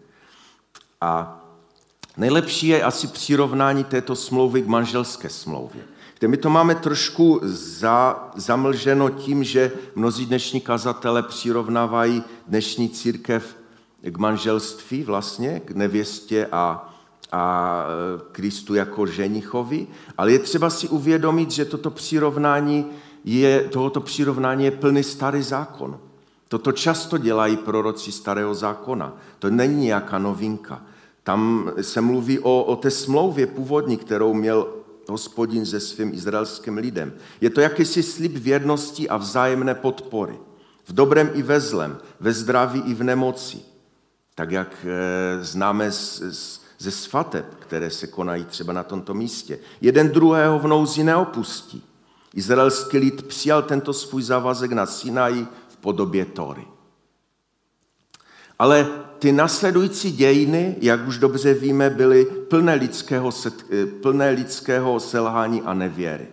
A 1.02 1.42
nejlepší 2.18 2.68
je 2.68 2.84
asi 2.84 3.08
přirovnání 3.08 3.84
této 3.84 4.16
smlouvy 4.16 4.62
k 4.62 4.68
manželské 4.68 5.30
smlouvě. 5.30 5.84
Kde 6.20 6.28
my 6.28 6.38
to 6.38 6.50
máme 6.50 6.76
trošku 6.76 7.40
za, 7.44 8.30
zamlženo 8.36 9.10
tím, 9.10 9.44
že 9.44 9.72
mnozí 9.96 10.26
dnešní 10.26 10.62
kazatele 10.62 11.24
přirovnávají 11.24 12.24
dnešní 12.48 12.90
církev 12.90 13.56
k 14.02 14.18
manželství 14.18 15.04
vlastně, 15.04 15.62
k 15.66 15.72
nevěstě 15.72 16.48
a 16.52 16.86
a 17.32 17.86
e, 17.86 18.22
Kristu 18.32 18.76
jako 18.76 19.06
ženichovi, 19.06 19.88
ale 20.18 20.32
je 20.32 20.40
třeba 20.40 20.70
si 20.70 20.88
uvědomit, 20.88 21.52
že 21.52 21.66
toto 21.66 21.92
přirovnání 21.92 22.86
je, 23.26 23.64
tohoto 23.64 24.02
přirovnání 24.02 24.66
je 24.66 24.72
plný 24.72 25.04
starý 25.04 25.42
zákon. 25.42 26.00
Toto 26.48 26.72
často 26.72 27.18
dělají 27.18 27.58
proroci 27.58 28.12
starého 28.12 28.56
zákona. 28.56 29.14
To 29.40 29.50
není 29.50 29.86
nějaká 29.86 30.18
novinka. 30.18 30.82
Tam 31.24 31.72
se 31.82 32.02
mluví 32.02 32.40
o, 32.40 32.64
o 32.64 32.76
té 32.76 32.92
smlouvě 32.92 33.48
původní, 33.48 33.98
kterou 33.98 34.34
měl 34.34 34.68
hospodin 35.10 35.66
se 35.66 35.80
svým 35.80 36.14
izraelským 36.14 36.78
lidem. 36.78 37.14
Je 37.42 37.50
to 37.50 37.62
jakýsi 37.62 38.04
slib 38.04 38.38
věrnosti 38.38 39.10
a 39.10 39.18
vzájemné 39.18 39.76
podpory. 39.76 40.40
V 40.86 40.94
dobrém 40.94 41.32
i 41.34 41.42
ve 41.42 41.60
zlem, 41.60 41.98
ve 42.20 42.34
zdraví 42.34 42.82
i 42.86 42.94
v 42.94 43.04
nemoci. 43.04 43.60
Tak 44.36 44.52
jak 44.52 44.86
e, 44.86 45.44
známe 45.44 45.92
z, 45.92 46.22
z, 46.30 46.62
ze 46.78 46.92
svateb, 46.92 47.46
které 47.60 47.90
se 47.90 48.08
konají 48.08 48.44
třeba 48.46 48.74
na 48.74 48.84
tomto 48.84 49.14
místě. 49.14 49.60
Jeden 49.82 50.10
druhého 50.10 50.60
v 50.60 50.68
nouzi 50.68 51.04
neopustí. 51.04 51.84
Izraelský 52.34 52.98
lid 52.98 53.28
přijal 53.28 53.62
tento 53.62 53.94
svůj 53.94 54.24
závazek 54.24 54.72
na 54.72 54.86
Sinaji 54.86 55.48
v 55.70 55.78
podobě 55.78 56.26
Tory. 56.26 56.68
Ale 58.60 58.88
ty 59.20 59.32
nasledující 59.32 60.12
dějiny, 60.12 60.76
jak 60.82 61.08
už 61.08 61.18
dobře 61.18 61.54
víme, 61.54 61.90
byly 61.90 62.26
plné 62.26 62.74
lidského, 62.76 63.32
plné 64.02 64.30
lidského 64.30 65.00
selhání 65.00 65.62
a 65.62 65.74
nevěry. 65.74 66.28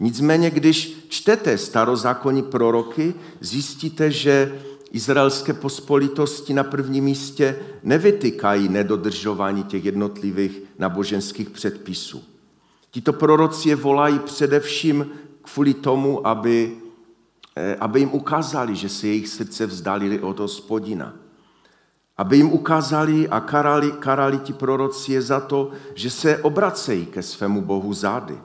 Nicméně, 0.00 0.50
když 0.50 1.06
čtete 1.08 1.58
starozákonní 1.58 2.42
proroky, 2.42 3.14
zjistíte, 3.40 4.10
že 4.10 4.62
izraelské 4.90 5.52
pospolitosti 5.52 6.54
na 6.54 6.64
prvním 6.64 7.04
místě 7.04 7.58
nevytykají 7.82 8.68
nedodržování 8.68 9.64
těch 9.64 9.84
jednotlivých 9.84 10.62
naboženských 10.78 11.50
předpisů. 11.50 12.24
Tito 12.90 13.12
proroci 13.12 13.68
je 13.68 13.76
volají 13.76 14.18
především 14.18 15.06
kvůli 15.42 15.74
tomu, 15.74 16.26
aby, 16.26 16.76
eh, 17.56 17.76
aby 17.80 18.00
jim 18.00 18.10
ukázali, 18.12 18.76
že 18.76 18.88
se 18.88 19.06
jejich 19.06 19.28
srdce 19.28 19.66
vzdálili 19.66 20.20
od 20.20 20.38
hospodina. 20.38 21.14
Aby 22.16 22.36
jim 22.36 22.52
ukázali 22.52 23.28
a 23.28 23.40
karali, 23.40 23.92
karali 23.92 24.38
ti 24.38 24.52
proroci 24.52 25.12
je 25.12 25.22
za 25.22 25.40
to, 25.40 25.70
že 25.94 26.10
se 26.10 26.38
obracejí 26.38 27.06
ke 27.06 27.22
svému 27.22 27.62
Bohu 27.62 27.94
zády. 27.94 28.38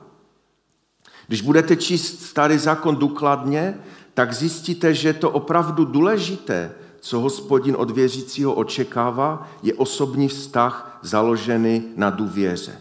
Když 1.26 1.40
budete 1.42 1.76
číst 1.76 2.22
starý 2.22 2.58
zákon 2.58 2.96
důkladně, 2.96 3.78
tak 4.14 4.34
zjistíte, 4.34 4.94
že 4.94 5.12
to 5.12 5.30
opravdu 5.30 5.84
důležité, 5.84 6.72
co 7.00 7.20
hospodin 7.20 7.76
od 7.78 7.90
věřícího 7.90 8.54
očekává, 8.54 9.48
je 9.62 9.74
osobní 9.74 10.28
vztah 10.28 10.98
založený 11.02 11.92
na 11.96 12.10
důvěře. 12.10 12.80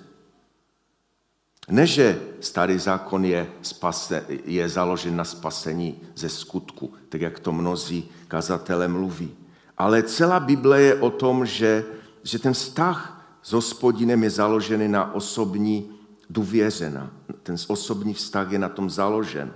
Ne, 1.69 1.87
že 1.87 2.21
starý 2.39 2.79
zákon 2.79 3.25
je, 3.25 3.47
spase, 3.61 4.25
je 4.45 4.69
založen 4.69 5.15
na 5.15 5.23
spasení 5.23 5.99
ze 6.15 6.29
skutku, 6.29 6.93
tak 7.09 7.21
jak 7.21 7.39
to 7.39 7.51
mnozí 7.51 8.09
kazatele 8.27 8.87
mluví. 8.87 9.35
Ale 9.77 10.03
celá 10.03 10.39
Bible 10.39 10.81
je 10.81 10.95
o 10.95 11.09
tom, 11.09 11.45
že, 11.45 11.85
že 12.23 12.39
ten 12.39 12.53
vztah 12.53 13.25
s 13.43 13.51
hospodinem 13.51 14.23
je 14.23 14.29
založený 14.29 14.87
na 14.87 15.13
osobní 15.13 15.91
důvěře. 16.29 17.09
Ten 17.43 17.55
osobní 17.67 18.13
vztah 18.13 18.51
je 18.51 18.59
na 18.59 18.69
tom 18.69 18.89
založen. 18.89 19.53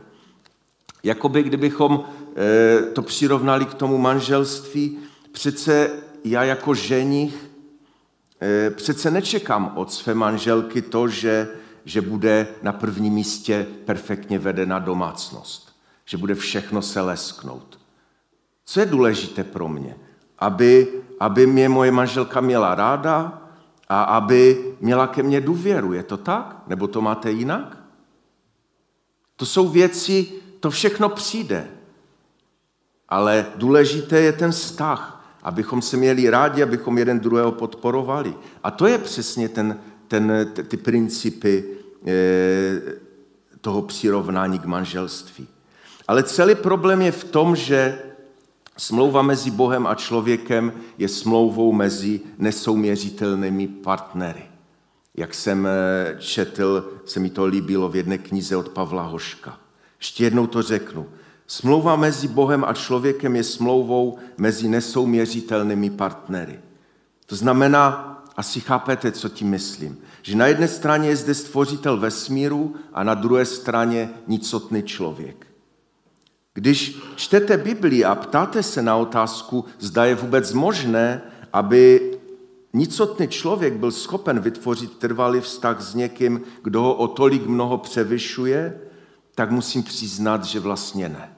Jakoby 1.03 1.43
kdybychom 1.43 2.03
eh, 2.35 2.81
to 2.93 3.01
přirovnali 3.01 3.65
k 3.65 3.73
tomu 3.73 3.97
manželství, 3.97 4.97
přece 5.31 5.91
já 6.23 6.43
jako 6.43 6.73
ženich 6.73 7.49
eh, 8.41 8.69
přece 8.69 9.11
nečekám 9.11 9.73
od 9.75 9.93
své 9.93 10.13
manželky 10.13 10.81
to, 10.81 11.07
že 11.07 11.47
že 11.85 12.01
bude 12.01 12.47
na 12.61 12.71
prvním 12.71 13.13
místě 13.13 13.67
perfektně 13.85 14.39
vedena 14.39 14.79
domácnost, 14.79 15.75
že 16.05 16.17
bude 16.17 16.35
všechno 16.35 16.81
se 16.81 17.01
lesknout. 17.01 17.79
Co 18.65 18.79
je 18.79 18.85
důležité 18.85 19.43
pro 19.43 19.67
mě? 19.67 19.95
Aby, 20.41 20.87
aby 21.19 21.47
mě 21.47 21.69
moje 21.69 21.91
manželka 21.91 22.41
měla 22.41 22.75
ráda 22.75 23.41
a 23.89 24.03
aby 24.03 24.73
měla 24.81 25.07
ke 25.07 25.23
mně 25.23 25.41
důvěru. 25.41 25.93
Je 25.93 26.03
to 26.03 26.17
tak? 26.17 26.63
Nebo 26.67 26.87
to 26.87 27.01
máte 27.01 27.31
jinak? 27.31 27.77
To 29.35 29.45
jsou 29.45 29.69
věci, 29.69 30.27
to 30.59 30.69
všechno 30.69 31.09
přijde. 31.09 31.67
Ale 33.09 33.45
důležité 33.55 34.19
je 34.19 34.33
ten 34.33 34.51
vztah, 34.51 35.25
abychom 35.43 35.81
se 35.81 35.97
měli 35.97 36.29
rádi, 36.29 36.63
abychom 36.63 36.97
jeden 36.97 37.19
druhého 37.19 37.51
podporovali. 37.51 38.33
A 38.63 38.71
to 38.71 38.87
je 38.87 38.97
přesně 38.97 39.49
ten, 39.49 39.79
ten, 40.07 40.51
ty 40.67 40.77
principy 40.77 41.63
eh, 42.07 42.81
toho 43.61 43.81
přirovnání 43.81 44.59
k 44.59 44.65
manželství. 44.65 45.47
Ale 46.07 46.23
celý 46.23 46.55
problém 46.55 47.01
je 47.01 47.11
v 47.11 47.23
tom, 47.23 47.55
že 47.55 47.99
smlouva 48.77 49.21
mezi 49.21 49.51
Bohem 49.51 49.87
a 49.87 49.95
člověkem 49.95 50.73
je 50.97 51.07
smlouvou 51.07 51.73
mezi 51.73 52.21
nesouměřitelnými 52.37 53.67
partnery. 53.67 54.43
Jak 55.15 55.33
jsem 55.33 55.67
eh, 55.67 56.15
četl, 56.19 56.93
se 57.05 57.19
mi 57.19 57.29
to 57.29 57.45
líbilo 57.45 57.89
v 57.89 57.95
jedné 57.95 58.17
knize 58.17 58.55
od 58.55 58.69
Pavla 58.69 59.03
Hoška. 59.03 59.59
Ještě 59.99 60.23
jednou 60.23 60.47
to 60.47 60.61
řeknu. 60.61 61.05
Smlouva 61.47 61.95
mezi 61.95 62.27
Bohem 62.27 62.63
a 62.63 62.73
člověkem 62.73 63.35
je 63.35 63.43
smlouvou 63.43 64.17
mezi 64.37 64.67
nesouměřitelnými 64.67 65.89
partnery. 65.89 66.59
To 67.25 67.35
znamená, 67.35 68.07
asi 68.35 68.59
chápete, 68.59 69.11
co 69.11 69.29
tím 69.29 69.49
myslím. 69.49 69.97
Že 70.21 70.35
na 70.35 70.47
jedné 70.47 70.67
straně 70.67 71.09
je 71.09 71.15
zde 71.15 71.33
stvořitel 71.33 71.97
vesmíru 71.97 72.75
a 72.93 73.03
na 73.03 73.13
druhé 73.13 73.45
straně 73.45 74.09
nicotný 74.27 74.83
člověk. 74.83 75.50
Když 76.53 76.99
čtete 77.15 77.57
Biblii 77.57 78.05
a 78.05 78.15
ptáte 78.15 78.63
se 78.63 78.81
na 78.81 78.95
otázku, 78.95 79.65
zda 79.79 80.05
je 80.05 80.15
vůbec 80.15 80.53
možné, 80.53 81.21
aby 81.53 82.11
nicotný 82.73 83.27
člověk 83.27 83.73
byl 83.73 83.91
schopen 83.91 84.39
vytvořit 84.39 84.97
trvalý 84.97 85.41
vztah 85.41 85.81
s 85.81 85.95
někým, 85.95 86.41
kdo 86.63 86.81
ho 86.81 86.93
o 86.93 87.07
tolik 87.07 87.45
mnoho 87.45 87.77
převyšuje, 87.77 88.81
tak 89.35 89.51
musím 89.51 89.83
přiznat, 89.83 90.43
že 90.43 90.59
vlastně 90.59 91.09
ne. 91.09 91.33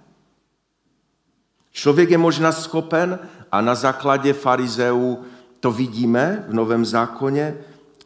Člověk 1.71 2.09
je 2.09 2.17
možná 2.17 2.51
schopen 2.51 3.19
a 3.51 3.61
na 3.61 3.75
základě 3.75 4.33
farizeů 4.33 5.23
to 5.59 5.71
vidíme 5.71 6.45
v 6.47 6.53
Novém 6.53 6.85
zákoně, 6.85 7.57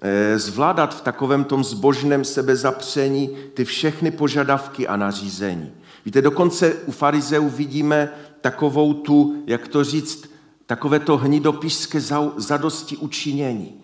eh, 0.02 0.40
zvládat 0.40 0.96
v 0.96 1.02
takovém 1.02 1.44
tom 1.44 1.64
zbožném 1.64 2.26
sebezapření 2.26 3.38
ty 3.54 3.66
všechny 3.66 4.12
požadavky 4.12 4.88
a 4.88 4.96
nařízení. 4.96 5.74
Víte, 6.08 6.22
dokonce 6.22 6.74
u 6.74 6.92
farizeů 6.92 7.50
vidíme 7.50 8.10
takovou 8.42 8.94
tu, 8.94 9.44
jak 9.48 9.68
to 9.68 9.84
říct, 9.84 10.30
takové 10.66 11.00
to 11.00 11.18
hnidopišské 11.18 12.02
zadosti 12.38 12.98
učinění, 12.98 13.82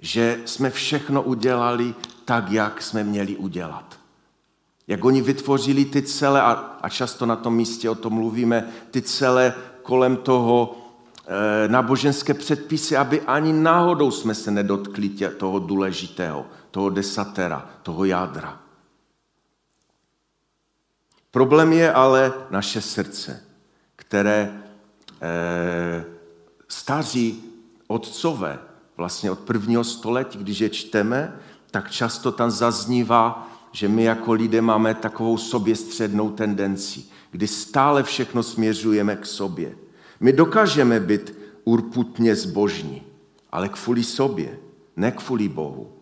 že 0.00 0.40
jsme 0.44 0.70
všechno 0.70 1.22
udělali 1.22 1.94
tak, 2.24 2.50
jak 2.50 2.82
jsme 2.82 3.04
měli 3.04 3.36
udělat. 3.36 3.98
Jak 4.88 5.04
oni 5.04 5.22
vytvořili 5.22 5.84
ty 5.84 6.02
celé, 6.02 6.42
a, 6.42 6.50
a 6.82 6.88
často 6.88 7.26
na 7.26 7.36
tom 7.36 7.56
místě 7.56 7.90
o 7.90 7.94
tom 7.94 8.12
mluvíme, 8.12 8.68
ty 8.90 9.02
celé 9.02 9.54
kolem 9.82 10.16
toho 10.16 10.76
Eh, 11.26 11.68
náboženské 11.68 12.34
předpisy, 12.34 12.96
aby 12.96 13.20
ani 13.20 13.52
náhodou 13.52 14.10
jsme 14.10 14.34
se 14.34 14.50
nedotkli 14.50 15.08
toho 15.36 15.58
důležitého, 15.58 16.46
toho 16.70 16.90
desatera, 16.90 17.68
toho 17.82 18.04
jádra. 18.04 18.63
Problém 21.34 21.72
je 21.72 21.92
ale 21.92 22.32
naše 22.50 22.80
srdce, 22.80 23.42
které 23.96 24.62
eh, 25.22 26.04
staří 26.68 27.44
otcové, 27.86 28.58
vlastně 28.96 29.30
od 29.30 29.38
prvního 29.38 29.84
století, 29.84 30.38
když 30.38 30.58
je 30.58 30.70
čteme, 30.70 31.36
tak 31.70 31.90
často 31.90 32.32
tam 32.32 32.50
zaznívá, 32.50 33.50
že 33.72 33.88
my 33.88 34.04
jako 34.04 34.32
lidé 34.32 34.60
máme 34.60 34.94
takovou 34.94 35.38
soběstřednou 35.38 36.30
tendenci, 36.30 37.04
kdy 37.30 37.46
stále 37.46 38.02
všechno 38.02 38.42
směřujeme 38.42 39.16
k 39.16 39.26
sobě. 39.26 39.74
My 40.20 40.32
dokážeme 40.32 41.00
být 41.00 41.34
urputně 41.64 42.36
zbožní, 42.36 43.02
ale 43.52 43.68
kvůli 43.68 44.04
sobě, 44.04 44.58
ne 44.96 45.10
kvůli 45.10 45.48
Bohu. 45.48 45.93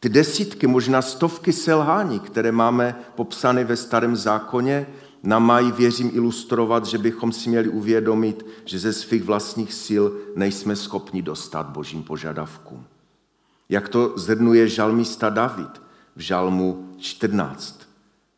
Ty 0.00 0.08
desítky, 0.08 0.66
možná 0.66 1.02
stovky 1.02 1.52
selhání, 1.52 2.20
které 2.20 2.52
máme 2.52 2.96
popsány 3.14 3.64
ve 3.64 3.76
starém 3.76 4.16
zákoně, 4.16 4.86
nám 5.22 5.46
mají, 5.46 5.72
věřím, 5.72 6.10
ilustrovat, 6.14 6.86
že 6.86 6.98
bychom 6.98 7.32
si 7.32 7.48
měli 7.48 7.68
uvědomit, 7.68 8.46
že 8.64 8.78
ze 8.78 8.92
svých 8.92 9.22
vlastních 9.22 9.72
sil 9.84 10.04
nejsme 10.36 10.76
schopni 10.76 11.22
dostat 11.22 11.66
božím 11.66 12.02
požadavkům. 12.02 12.84
Jak 13.68 13.88
to 13.88 14.12
zhrnuje 14.16 14.68
žalmista 14.68 15.30
David 15.30 15.82
v 16.16 16.20
žalmu 16.20 16.88
14. 16.98 17.80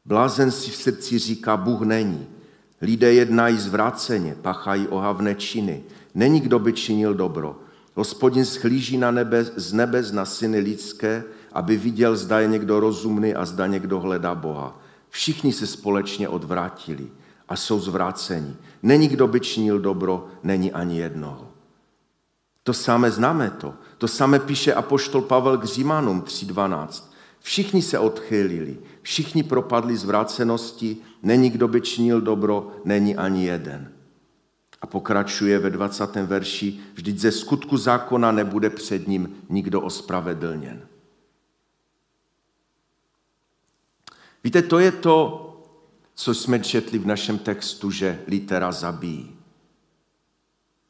Blázen 0.04 0.50
si 0.50 0.70
v 0.70 0.76
srdci 0.76 1.18
říká, 1.18 1.56
Bůh 1.56 1.80
není, 1.80 2.26
Lidé 2.82 3.12
jednají 3.12 3.58
zvráceně, 3.58 4.36
pachají 4.42 4.88
ohavné 4.88 5.34
činy. 5.34 5.82
Není 6.14 6.40
kdo 6.40 6.58
by 6.58 6.72
činil 6.72 7.14
dobro. 7.14 7.60
Hospodin 7.94 8.44
schlíží 8.44 8.98
na 8.98 9.10
nebe, 9.10 9.44
z 9.44 9.72
nebe 9.72 10.02
na 10.12 10.24
syny 10.24 10.58
lidské, 10.58 11.24
aby 11.54 11.76
viděl, 11.76 12.16
zda 12.16 12.40
je 12.40 12.48
někdo 12.48 12.80
rozumný 12.80 13.34
a 13.34 13.44
zda 13.44 13.66
někdo 13.66 14.00
hledá 14.00 14.34
Boha. 14.34 14.78
Všichni 15.08 15.52
se 15.52 15.66
společně 15.66 16.28
odvrátili 16.28 17.10
a 17.48 17.56
jsou 17.56 17.80
zvráceni. 17.80 18.56
Není 18.82 19.08
kdo 19.08 19.28
by 19.28 19.40
činil 19.40 19.78
dobro, 19.78 20.26
není 20.42 20.72
ani 20.72 20.98
jednoho. 20.98 21.48
To 22.62 22.72
samé 22.72 23.10
známe 23.10 23.50
to. 23.50 23.74
To 23.98 24.08
samé 24.08 24.38
píše 24.38 24.74
apoštol 24.74 25.22
Pavel 25.22 25.58
k 25.58 25.64
Římanům 25.64 26.20
3.12. 26.22 27.04
Všichni 27.40 27.82
se 27.82 27.98
odchylili, 27.98 28.78
všichni 29.02 29.42
propadli 29.42 29.96
zvrácenosti, 29.96 30.96
není 31.22 31.50
kdo 31.50 31.68
by 31.68 31.80
činil 31.80 32.20
dobro, 32.20 32.72
není 32.84 33.16
ani 33.16 33.44
jeden. 33.44 33.92
A 34.82 34.86
pokračuje 34.86 35.58
ve 35.58 35.70
20. 35.70 36.16
verši, 36.16 36.80
vždyť 36.94 37.18
ze 37.18 37.32
skutku 37.32 37.76
zákona 37.76 38.32
nebude 38.32 38.70
před 38.70 39.08
ním 39.08 39.34
nikdo 39.48 39.80
ospravedlněn. 39.80 40.80
Víte, 44.44 44.62
to 44.62 44.78
je 44.78 44.92
to, 44.92 45.48
co 46.14 46.34
jsme 46.34 46.60
četli 46.60 46.98
v 46.98 47.06
našem 47.06 47.38
textu, 47.38 47.90
že 47.90 48.20
litera 48.26 48.72
zabíjí. 48.72 49.36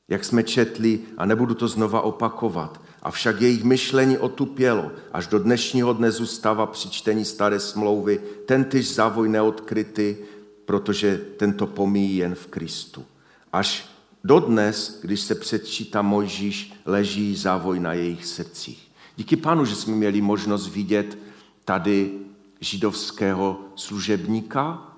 Jak 0.09 0.25
jsme 0.25 0.43
četli, 0.43 1.01
a 1.17 1.27
nebudu 1.27 1.55
to 1.55 1.69
znova 1.69 2.01
opakovat, 2.01 2.81
avšak 3.03 3.41
jejich 3.41 3.65
myšlení 3.65 4.19
otupělo, 4.19 4.91
až 5.13 5.27
do 5.27 5.39
dnešního 5.39 5.93
dne 5.93 6.11
zůstává 6.11 6.67
při 6.67 6.91
čtení 6.91 7.25
staré 7.25 7.61
smlouvy 7.61 8.21
tentýž 8.47 8.95
závoj 8.95 9.29
neodkrytý, 9.29 10.17
protože 10.65 11.21
tento 11.37 11.67
pomíjí 11.67 12.17
jen 12.17 12.35
v 12.35 12.47
Kristu. 12.47 13.05
Až 13.53 13.89
dodnes, 14.25 14.99
když 15.03 15.21
se 15.21 15.35
předčítá 15.35 16.03
Mojžíš, 16.03 16.73
leží 16.85 17.37
závoj 17.37 17.81
na 17.81 17.93
jejich 17.93 18.27
srdcích. 18.27 18.91
Díky 19.17 19.37
pánu, 19.37 19.65
že 19.65 19.77
jsme 19.77 19.95
měli 19.95 20.21
možnost 20.21 20.69
vidět 20.69 21.19
tady 21.65 22.11
židovského 22.63 23.61
služebníka, 23.75 24.89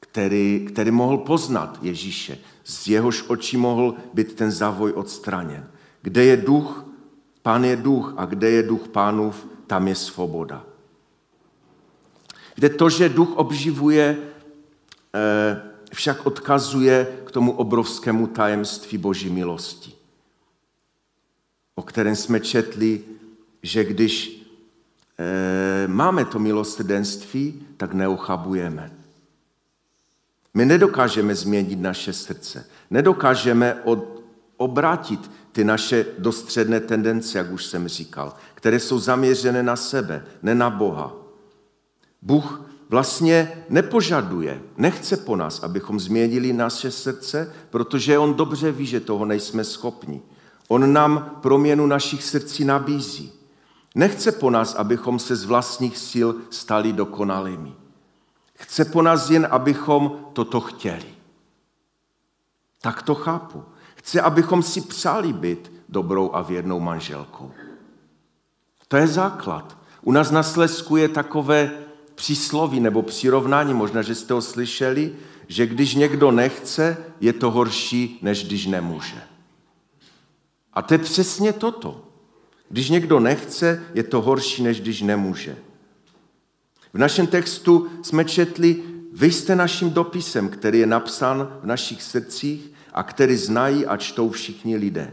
který, 0.00 0.66
který 0.68 0.90
mohl 0.90 1.18
poznat 1.18 1.78
Ježíše, 1.82 2.38
z 2.64 2.88
jehož 2.88 3.24
očí 3.28 3.56
mohl 3.56 3.96
být 4.14 4.34
ten 4.34 4.50
závoj 4.50 4.92
odstraněn. 4.92 5.70
Kde 6.02 6.24
je 6.24 6.36
duch, 6.36 6.84
pán 7.42 7.64
je 7.64 7.76
duch 7.76 8.14
a 8.16 8.24
kde 8.24 8.50
je 8.50 8.62
duch 8.62 8.88
pánův, 8.88 9.46
tam 9.66 9.88
je 9.88 9.94
svoboda. 9.94 10.64
Kde 12.54 12.68
to, 12.68 12.90
že 12.90 13.08
duch 13.08 13.36
obživuje, 13.36 14.18
eh, 15.14 15.62
však 15.94 16.26
odkazuje 16.26 17.18
k 17.26 17.30
tomu 17.30 17.52
obrovskému 17.52 18.26
tajemství 18.26 18.98
Boží 18.98 19.30
milosti, 19.30 19.92
o 21.74 21.82
kterém 21.82 22.16
jsme 22.16 22.40
četli, 22.40 23.00
že 23.62 23.84
když 23.84 24.43
máme 25.86 26.24
to 26.24 26.38
milosrdenství, 26.38 27.66
tak 27.76 27.92
neuchabujeme. 27.92 28.92
My 30.54 30.66
nedokážeme 30.66 31.34
změnit 31.34 31.80
naše 31.80 32.12
srdce. 32.12 32.66
Nedokážeme 32.90 33.74
od, 33.84 34.22
obrátit 34.56 35.30
ty 35.52 35.64
naše 35.64 36.06
dostředné 36.18 36.80
tendence, 36.80 37.38
jak 37.38 37.52
už 37.52 37.66
jsem 37.66 37.88
říkal, 37.88 38.34
které 38.54 38.80
jsou 38.80 38.98
zaměřené 38.98 39.62
na 39.62 39.76
sebe, 39.76 40.24
ne 40.42 40.54
na 40.54 40.70
Boha. 40.70 41.12
Bůh 42.22 42.64
vlastně 42.88 43.64
nepožaduje, 43.68 44.60
nechce 44.76 45.16
po 45.16 45.36
nás, 45.36 45.62
abychom 45.62 46.00
změnili 46.00 46.52
naše 46.52 46.90
srdce, 46.90 47.52
protože 47.70 48.18
On 48.18 48.34
dobře 48.34 48.72
ví, 48.72 48.86
že 48.86 49.00
toho 49.00 49.24
nejsme 49.24 49.64
schopni. 49.64 50.22
On 50.68 50.92
nám 50.92 51.38
proměnu 51.42 51.86
našich 51.86 52.24
srdcí 52.24 52.64
nabízí. 52.64 53.32
Nechce 53.94 54.32
po 54.32 54.50
nás, 54.50 54.74
abychom 54.74 55.18
se 55.18 55.36
z 55.36 55.44
vlastních 55.44 55.98
sil 56.10 56.28
stali 56.50 56.92
dokonalými. 56.92 57.72
Chce 58.54 58.84
po 58.84 59.02
nás 59.02 59.30
jen, 59.30 59.48
abychom 59.50 60.30
toto 60.32 60.60
chtěli. 60.60 61.14
Tak 62.80 63.02
to 63.02 63.14
chápu. 63.14 63.64
Chce, 63.94 64.20
abychom 64.20 64.62
si 64.62 64.80
přáli 64.80 65.32
být 65.32 65.72
dobrou 65.88 66.34
a 66.34 66.42
věrnou 66.42 66.80
manželkou. 66.80 67.52
To 68.88 68.96
je 68.96 69.06
základ. 69.06 69.78
U 70.02 70.12
nás 70.12 70.30
na 70.30 70.42
Slesku 70.42 70.96
je 70.96 71.08
takové 71.08 71.70
přísloví 72.14 72.80
nebo 72.80 73.02
přirovnání, 73.02 73.74
možná, 73.74 74.02
že 74.02 74.14
jste 74.14 74.34
ho 74.34 74.42
slyšeli, 74.42 75.16
že 75.48 75.66
když 75.66 75.94
někdo 75.94 76.30
nechce, 76.30 76.96
je 77.20 77.32
to 77.32 77.50
horší, 77.50 78.18
než 78.22 78.46
když 78.46 78.66
nemůže. 78.66 79.22
A 80.72 80.82
to 80.82 80.94
je 80.94 80.98
přesně 80.98 81.52
toto. 81.52 82.13
Když 82.68 82.90
někdo 82.90 83.20
nechce, 83.20 83.82
je 83.94 84.02
to 84.02 84.22
horší, 84.22 84.62
než 84.62 84.80
když 84.80 85.02
nemůže. 85.02 85.56
V 86.94 86.98
našem 86.98 87.26
textu 87.26 87.90
jsme 88.02 88.24
četli, 88.24 88.82
vy 89.12 89.32
jste 89.32 89.56
naším 89.56 89.90
dopisem, 89.90 90.48
který 90.48 90.78
je 90.78 90.86
napsán 90.86 91.58
v 91.62 91.66
našich 91.66 92.02
srdcích 92.02 92.72
a 92.92 93.02
který 93.02 93.36
znají 93.36 93.86
a 93.86 93.96
čtou 93.96 94.30
všichni 94.30 94.76
lidé. 94.76 95.12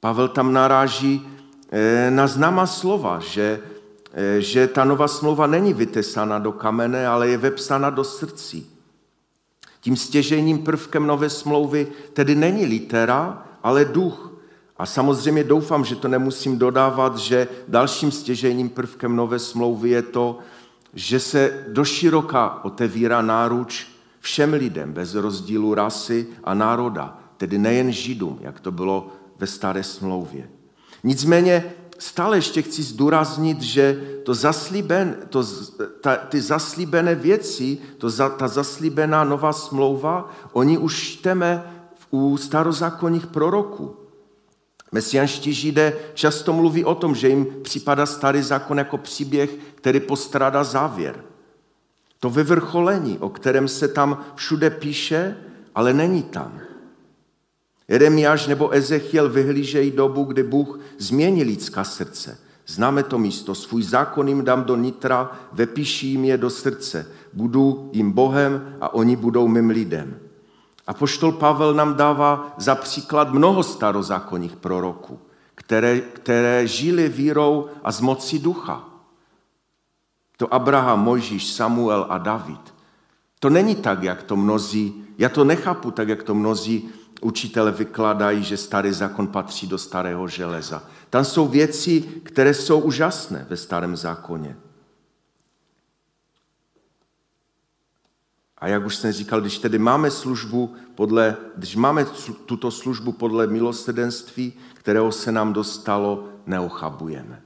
Pavel 0.00 0.28
tam 0.28 0.52
naráží 0.52 1.28
eh, 1.70 2.10
na 2.10 2.26
známá 2.26 2.66
slova, 2.66 3.18
že, 3.18 3.60
eh, 4.12 4.40
že 4.40 4.66
ta 4.66 4.84
nová 4.84 5.08
smlouva 5.08 5.46
není 5.46 5.74
vytesána 5.74 6.38
do 6.38 6.52
kamene, 6.52 7.06
ale 7.06 7.28
je 7.28 7.38
vepsána 7.38 7.90
do 7.90 8.04
srdcí. 8.04 8.70
Tím 9.80 9.96
stěžením 9.96 10.58
prvkem 10.58 11.06
nové 11.06 11.30
smlouvy 11.30 11.86
tedy 12.12 12.34
není 12.34 12.66
litera, 12.66 13.46
ale 13.62 13.84
duch. 13.84 14.35
A 14.78 14.86
samozřejmě 14.86 15.44
doufám, 15.44 15.84
že 15.84 15.96
to 15.96 16.08
nemusím 16.08 16.58
dodávat, 16.58 17.18
že 17.18 17.48
dalším 17.68 18.10
stěžením 18.10 18.68
prvkem 18.68 19.16
nové 19.16 19.38
smlouvy 19.38 19.90
je 19.90 20.02
to, 20.02 20.38
že 20.94 21.20
se 21.20 21.64
doširoka 21.68 22.64
otevírá 22.64 23.22
náruč 23.22 23.86
všem 24.20 24.52
lidem 24.52 24.92
bez 24.92 25.14
rozdílu 25.14 25.74
rasy 25.74 26.26
a 26.44 26.54
národa, 26.54 27.18
tedy 27.36 27.58
nejen 27.58 27.92
Židům, 27.92 28.38
jak 28.40 28.60
to 28.60 28.72
bylo 28.72 29.08
ve 29.38 29.46
staré 29.46 29.82
smlouvě. 29.82 30.48
Nicméně 31.04 31.72
stále 31.98 32.36
ještě 32.36 32.62
chci 32.62 32.82
zdůraznit, 32.82 33.62
že 33.62 34.02
to 34.24 34.34
zaslíben, 34.34 35.16
to, 35.30 35.44
ta, 36.00 36.16
ty 36.16 36.40
zaslíbené 36.40 37.14
věci, 37.14 37.78
to, 37.98 38.10
za, 38.10 38.28
ta 38.28 38.48
zaslíbená 38.48 39.24
nová 39.24 39.52
smlouva, 39.52 40.32
oni 40.52 40.78
už 40.78 41.02
čteme 41.02 41.64
u 42.10 42.36
starozákonních 42.36 43.26
proroků. 43.26 44.05
Mesianští 44.92 45.52
židé 45.52 45.92
často 46.14 46.52
mluví 46.52 46.84
o 46.84 46.94
tom, 46.94 47.14
že 47.14 47.28
jim 47.28 47.46
připadá 47.62 48.06
starý 48.06 48.42
zákon 48.42 48.78
jako 48.78 48.98
příběh, 48.98 49.50
který 49.74 50.00
postrádá 50.00 50.64
závěr. 50.64 51.24
To 52.20 52.30
vyvrcholení, 52.30 53.18
o 53.18 53.28
kterém 53.28 53.68
se 53.68 53.88
tam 53.88 54.24
všude 54.34 54.70
píše, 54.70 55.36
ale 55.74 55.92
není 55.92 56.22
tam. 56.22 56.60
Jeremiáš 57.88 58.46
nebo 58.46 58.74
Ezechiel 58.74 59.28
vyhlížejí 59.28 59.90
dobu, 59.90 60.24
kdy 60.24 60.42
Bůh 60.42 60.80
změní 60.98 61.44
lidská 61.44 61.84
srdce. 61.84 62.38
Známe 62.66 63.02
to 63.02 63.18
místo. 63.18 63.54
Svůj 63.54 63.82
zákon 63.82 64.28
jim 64.28 64.44
dám 64.44 64.64
do 64.64 64.76
nitra, 64.76 65.30
vepíší 65.52 66.10
jim 66.10 66.24
je 66.24 66.38
do 66.38 66.50
srdce. 66.50 67.06
Budu 67.32 67.90
jim 67.92 68.12
Bohem 68.12 68.76
a 68.80 68.94
oni 68.94 69.16
budou 69.16 69.48
mým 69.48 69.70
lidem. 69.70 70.18
A 70.86 70.94
poštol 70.94 71.32
Pavel 71.32 71.74
nám 71.74 71.94
dává 71.94 72.54
za 72.56 72.74
příklad 72.74 73.32
mnoho 73.32 73.62
starozákonních 73.62 74.56
proroků, 74.56 75.18
které, 75.54 76.00
které 76.00 76.66
žili 76.66 77.08
vírou 77.08 77.68
a 77.84 77.92
z 77.92 78.00
moci 78.00 78.38
ducha. 78.38 78.84
To 80.36 80.54
Abraham, 80.54 81.00
Mojžíš, 81.00 81.52
Samuel 81.52 82.06
a 82.08 82.18
David. 82.18 82.74
To 83.40 83.50
není 83.50 83.74
tak, 83.74 84.02
jak 84.02 84.22
to 84.22 84.36
mnozí, 84.36 85.04
já 85.18 85.28
to 85.28 85.44
nechápu 85.44 85.90
tak, 85.90 86.08
jak 86.08 86.22
to 86.22 86.34
mnozí 86.34 86.88
učitele 87.20 87.72
vykladají, 87.72 88.44
že 88.44 88.56
starý 88.56 88.92
zákon 88.92 89.26
patří 89.26 89.66
do 89.66 89.78
starého 89.78 90.28
železa. 90.28 90.82
Tam 91.10 91.24
jsou 91.24 91.48
věci, 91.48 92.00
které 92.22 92.54
jsou 92.54 92.80
úžasné 92.80 93.46
ve 93.50 93.56
starém 93.56 93.96
zákoně. 93.96 94.56
A 98.58 98.68
jak 98.68 98.86
už 98.86 98.96
jsem 98.96 99.12
říkal, 99.12 99.40
když 99.40 99.58
tedy 99.58 99.78
máme 99.78 100.10
službu 100.10 100.74
podle, 100.94 101.36
když 101.56 101.76
máme 101.76 102.04
tuto 102.46 102.70
službu 102.70 103.12
podle 103.12 103.46
milosrdenství, 103.46 104.52
kterého 104.74 105.12
se 105.12 105.32
nám 105.32 105.52
dostalo, 105.52 106.28
neochabujeme. 106.46 107.42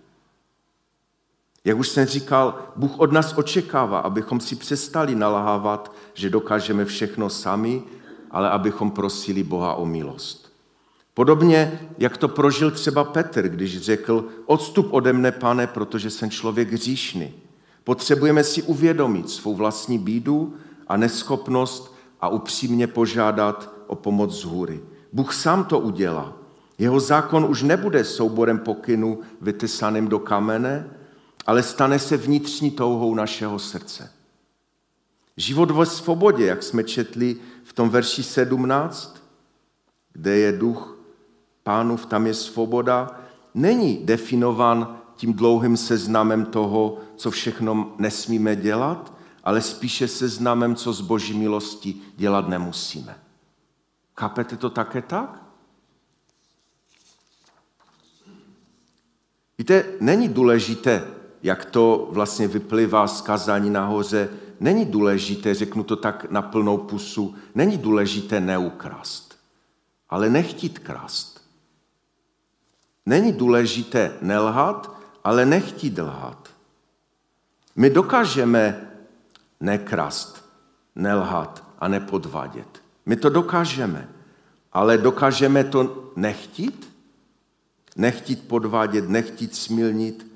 Jak 1.65 1.79
už 1.79 1.89
jsem 1.89 2.07
říkal, 2.07 2.59
Bůh 2.77 2.99
od 2.99 3.13
nás 3.13 3.35
očekává, 3.37 3.99
abychom 3.99 4.41
si 4.41 4.57
přestali 4.57 5.15
nalahávat, 5.15 5.95
že 6.15 6.31
dokážeme 6.31 6.85
všechno 6.85 7.31
sami, 7.31 7.83
ale 8.31 8.51
abychom 8.51 8.91
prosili 8.91 9.43
Boha 9.43 9.75
o 9.75 9.87
milost. 9.87 10.53
Podobně, 11.15 11.81
jak 11.99 12.17
to 12.17 12.29
prožil 12.29 12.71
třeba 12.71 13.05
Petr, 13.05 13.49
když 13.49 13.81
řekl, 13.81 14.29
odstup 14.47 14.93
ode 14.93 15.13
mne, 15.13 15.33
pane, 15.33 15.67
protože 15.67 16.11
jsem 16.11 16.31
člověk 16.31 16.73
hříšný. 16.73 17.35
Potřebujeme 17.85 18.45
si 18.45 18.63
uvědomit 18.63 19.31
svou 19.31 19.55
vlastní 19.55 19.99
bídu 19.99 20.55
a 20.91 20.97
neschopnost 20.97 21.95
a 22.21 22.29
upřímně 22.29 22.87
požádat 22.87 23.71
o 23.87 23.95
pomoc 23.95 24.41
z 24.41 24.45
hůry. 24.45 24.81
Bůh 25.13 25.35
sám 25.35 25.65
to 25.65 25.79
udělá. 25.79 26.33
Jeho 26.79 27.01
zákon 27.01 27.45
už 27.45 27.63
nebude 27.63 28.05
souborem 28.05 28.59
pokynů 28.59 29.21
vytesaným 29.41 30.09
do 30.09 30.19
kamene, 30.19 30.91
ale 31.47 31.63
stane 31.63 31.99
se 31.99 32.17
vnitřní 32.17 32.71
touhou 32.71 33.15
našeho 33.15 33.59
srdce. 33.59 34.13
Život 35.37 35.71
ve 35.71 35.87
svobodě, 35.87 36.47
jak 36.47 36.63
jsme 36.63 36.85
četli 36.85 37.37
v 37.65 37.73
tom 37.73 37.91
verši 37.91 38.23
17, 38.23 39.23
kde 40.13 40.39
je 40.39 40.53
duch 40.53 40.99
pánův, 41.63 42.07
tam 42.07 42.27
je 42.27 42.35
svoboda, 42.35 43.21
není 43.55 44.01
definovan 44.05 44.99
tím 45.17 45.35
dlouhým 45.35 45.77
seznamem 45.77 46.45
toho, 46.45 46.99
co 47.17 47.31
všechno 47.31 47.95
nesmíme 47.99 48.57
dělat, 48.57 49.20
ale 49.45 49.61
spíše 49.61 50.09
seznamem, 50.09 50.77
co 50.77 50.93
z 50.93 51.01
boží 51.01 51.39
milosti 51.39 51.95
dělat 52.17 52.49
nemusíme. 52.49 53.21
Chápete 54.17 54.57
to 54.57 54.71
také 54.71 55.03
tak? 55.03 55.43
Víte, 59.59 59.85
není 60.01 60.29
důležité, 60.29 61.07
jak 61.43 61.65
to 61.65 62.09
vlastně 62.13 62.49
vyplývá 62.49 63.07
z 63.07 63.21
kazání 63.21 63.71
nahoře, 63.71 64.29
není 64.61 64.85
důležité, 64.85 65.55
řeknu 65.55 65.85
to 65.85 65.97
tak 65.97 66.31
na 66.31 66.43
plnou 66.43 66.79
pusu, 66.79 67.35
není 67.55 67.79
důležité 67.79 68.41
neukrást, 68.41 69.39
ale 70.09 70.31
nechtít 70.31 70.79
krást. 70.79 71.41
Není 73.07 73.33
důležité 73.33 74.17
nelhat, 74.21 74.97
ale 75.25 75.47
nechtít 75.47 75.99
lhat. 75.99 76.49
My 77.77 77.91
dokážeme 77.91 78.90
nekrast, 79.61 80.45
nelhat 80.95 81.65
a 81.79 81.89
nepodvádět. 81.89 82.83
My 83.07 83.17
to 83.17 83.29
dokážeme, 83.29 84.09
ale 84.73 84.99
dokážeme 84.99 85.65
to 85.65 86.13
nechtít? 86.17 86.91
Nechtít 87.97 88.49
podvádět, 88.49 89.09
nechtít 89.09 89.57
smilnit? 89.57 90.27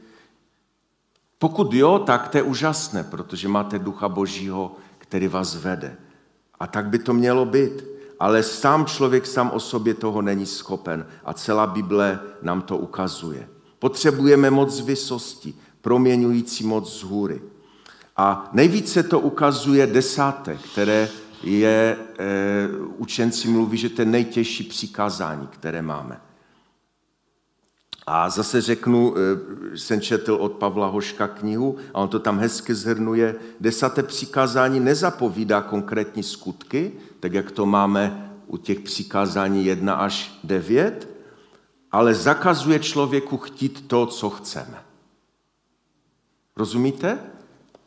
Pokud 1.38 1.72
jo, 1.72 1.98
tak 1.98 2.28
to 2.28 2.36
je 2.38 2.42
úžasné, 2.42 3.04
protože 3.04 3.48
máte 3.48 3.78
ducha 3.78 4.08
božího, 4.08 4.76
který 4.98 5.28
vás 5.28 5.56
vede. 5.56 5.96
A 6.60 6.66
tak 6.66 6.86
by 6.86 6.98
to 6.98 7.14
mělo 7.14 7.44
být. 7.44 7.84
Ale 8.20 8.42
sám 8.42 8.86
člověk 8.86 9.26
sám 9.26 9.50
o 9.50 9.60
sobě 9.60 9.94
toho 9.94 10.22
není 10.22 10.46
schopen. 10.46 11.06
A 11.24 11.32
celá 11.32 11.66
Bible 11.66 12.20
nám 12.42 12.62
to 12.62 12.78
ukazuje. 12.78 13.48
Potřebujeme 13.78 14.50
moc 14.50 14.80
vysosti, 14.80 15.54
proměňující 15.80 16.64
moc 16.66 17.00
z 17.00 17.02
hůry. 17.02 17.42
A 18.16 18.50
nejvíce 18.52 19.02
to 19.02 19.20
ukazuje 19.20 19.86
desátek, 19.86 20.60
které 20.72 21.08
je, 21.42 21.98
e, 22.18 22.68
učenci 22.96 23.48
mluví, 23.48 23.78
že 23.78 23.88
to 23.88 24.02
je 24.02 24.06
nejtěžší 24.06 24.64
přikázání, 24.64 25.46
které 25.46 25.82
máme. 25.82 26.20
A 28.06 28.30
zase 28.30 28.60
řeknu, 28.60 29.14
e, 29.16 29.78
jsem 29.78 30.00
četl 30.00 30.34
od 30.34 30.52
Pavla 30.52 30.86
Hoška 30.86 31.28
knihu 31.28 31.76
a 31.94 31.98
on 31.98 32.08
to 32.08 32.18
tam 32.18 32.38
hezky 32.38 32.74
zhrnuje. 32.74 33.34
Desáté 33.60 34.02
přikázání 34.02 34.80
nezapovídá 34.80 35.60
konkrétní 35.60 36.22
skutky, 36.22 36.92
tak 37.20 37.32
jak 37.32 37.50
to 37.50 37.66
máme 37.66 38.30
u 38.46 38.56
těch 38.56 38.80
přikázání 38.80 39.64
1 39.64 39.94
až 39.94 40.38
9, 40.44 41.08
ale 41.92 42.14
zakazuje 42.14 42.78
člověku 42.78 43.36
chtít 43.36 43.88
to, 43.88 44.06
co 44.06 44.30
chceme. 44.30 44.84
Rozumíte? 46.56 47.18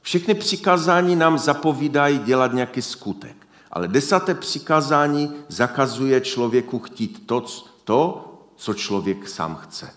Všechny 0.08 0.34
přikázání 0.34 1.16
nám 1.16 1.38
zapovídají 1.38 2.20
dělat 2.20 2.53
nějaký 2.53 2.82
skutek. 2.82 3.47
Ale 3.72 3.88
desáté 3.88 4.36
přikázání 4.36 5.34
zakazuje 5.47 6.22
člověku 6.22 6.80
chtít 6.80 7.28
to, 7.28 7.45
to, 7.84 8.34
co 8.55 8.74
člověk 8.74 9.28
sám 9.28 9.55
chce. 9.55 9.89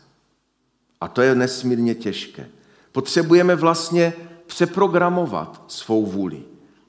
A 1.00 1.08
to 1.08 1.22
je 1.22 1.34
nesmírně 1.34 1.94
těžké. 1.94 2.48
Potřebujeme 2.92 3.56
vlastně 3.56 4.12
přeprogramovat 4.46 5.64
svou 5.68 6.06
vůli. 6.06 6.42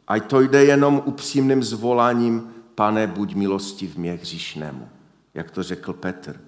A 0.07 0.19
to 0.19 0.41
jde 0.41 0.65
jenom 0.65 1.01
upřímným 1.05 1.63
zvoláním, 1.63 2.53
pane, 2.75 3.07
buď 3.07 3.35
milosti 3.35 3.87
v 3.87 3.97
mě 3.97 4.13
hříšnému, 4.13 4.89
jak 5.33 5.51
to 5.51 5.63
řekl 5.63 5.93
Petr. 5.93 6.41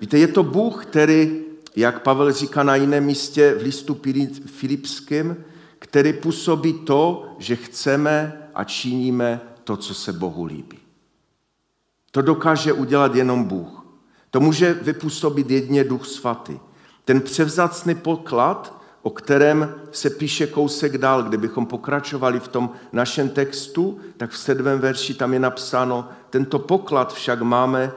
Víte, 0.00 0.18
je 0.18 0.28
to 0.28 0.42
Bůh, 0.42 0.86
který 0.86 1.44
jak 1.76 2.02
Pavel 2.02 2.32
říká 2.32 2.62
na 2.62 2.76
jiném 2.76 3.04
místě 3.04 3.54
v 3.58 3.62
listu 3.62 4.00
Filipském, 4.46 5.36
který 5.78 6.12
působí 6.12 6.72
to, 6.72 7.34
že 7.38 7.56
chceme 7.56 8.48
a 8.54 8.64
činíme 8.64 9.40
to, 9.64 9.76
co 9.76 9.94
se 9.94 10.12
Bohu 10.12 10.44
líbí. 10.44 10.78
To 12.10 12.22
dokáže 12.22 12.72
udělat 12.72 13.14
jenom 13.14 13.44
Bůh. 13.44 13.84
To 14.30 14.40
může 14.40 14.74
vypůsobit 14.74 15.50
jedně 15.50 15.84
Duch 15.84 16.06
Svatý. 16.06 16.58
Ten 17.04 17.20
převzacný 17.20 17.94
poklad, 17.94 18.82
o 19.02 19.10
kterém 19.10 19.74
se 19.92 20.10
píše 20.10 20.46
kousek 20.46 20.98
dál, 20.98 21.22
kde 21.22 21.36
bychom 21.36 21.66
pokračovali 21.66 22.40
v 22.40 22.48
tom 22.48 22.70
našem 22.92 23.28
textu, 23.28 24.00
tak 24.16 24.30
v 24.30 24.38
sedmém 24.38 24.78
verši 24.78 25.14
tam 25.14 25.32
je 25.32 25.38
napsáno, 25.38 26.08
tento 26.30 26.58
poklad 26.58 27.14
však 27.14 27.42
máme 27.42 27.92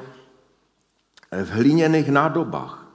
v 1.32 1.50
hliněných 1.50 2.10
nádobách, 2.10 2.87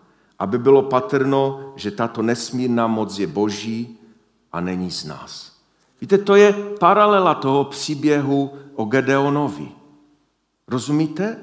aby 0.43 0.59
bylo 0.59 0.83
patrno, 0.83 1.73
že 1.77 1.91
tato 1.91 2.23
nesmírná 2.23 2.87
moc 2.87 3.19
je 3.19 3.27
boží 3.27 3.99
a 4.53 4.61
není 4.61 4.91
z 4.91 5.05
nás. 5.05 5.53
Víte, 6.01 6.19
to 6.19 6.35
je 6.35 6.53
paralela 6.83 7.35
toho 7.35 7.65
příběhu 7.65 8.51
o 8.75 8.85
Gedeonovi. 8.85 9.69
Rozumíte? 10.69 11.37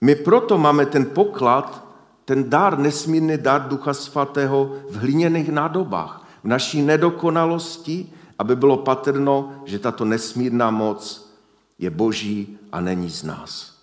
My 0.00 0.14
proto 0.14 0.58
máme 0.58 0.86
ten 0.86 1.06
poklad, 1.06 1.86
ten 2.24 2.50
dár, 2.50 2.78
nesmírný 2.78 3.38
dár 3.38 3.68
Ducha 3.68 3.94
Svatého 3.94 4.74
v 4.90 4.96
hliněných 4.96 5.48
nádobách, 5.48 6.26
v 6.42 6.48
naší 6.48 6.82
nedokonalosti, 6.82 8.12
aby 8.38 8.56
bylo 8.56 8.76
patrno, 8.76 9.62
že 9.64 9.78
tato 9.78 10.04
nesmírná 10.04 10.70
moc 10.70 11.30
je 11.78 11.90
boží 11.90 12.58
a 12.72 12.80
není 12.80 13.10
z 13.10 13.22
nás. 13.22 13.78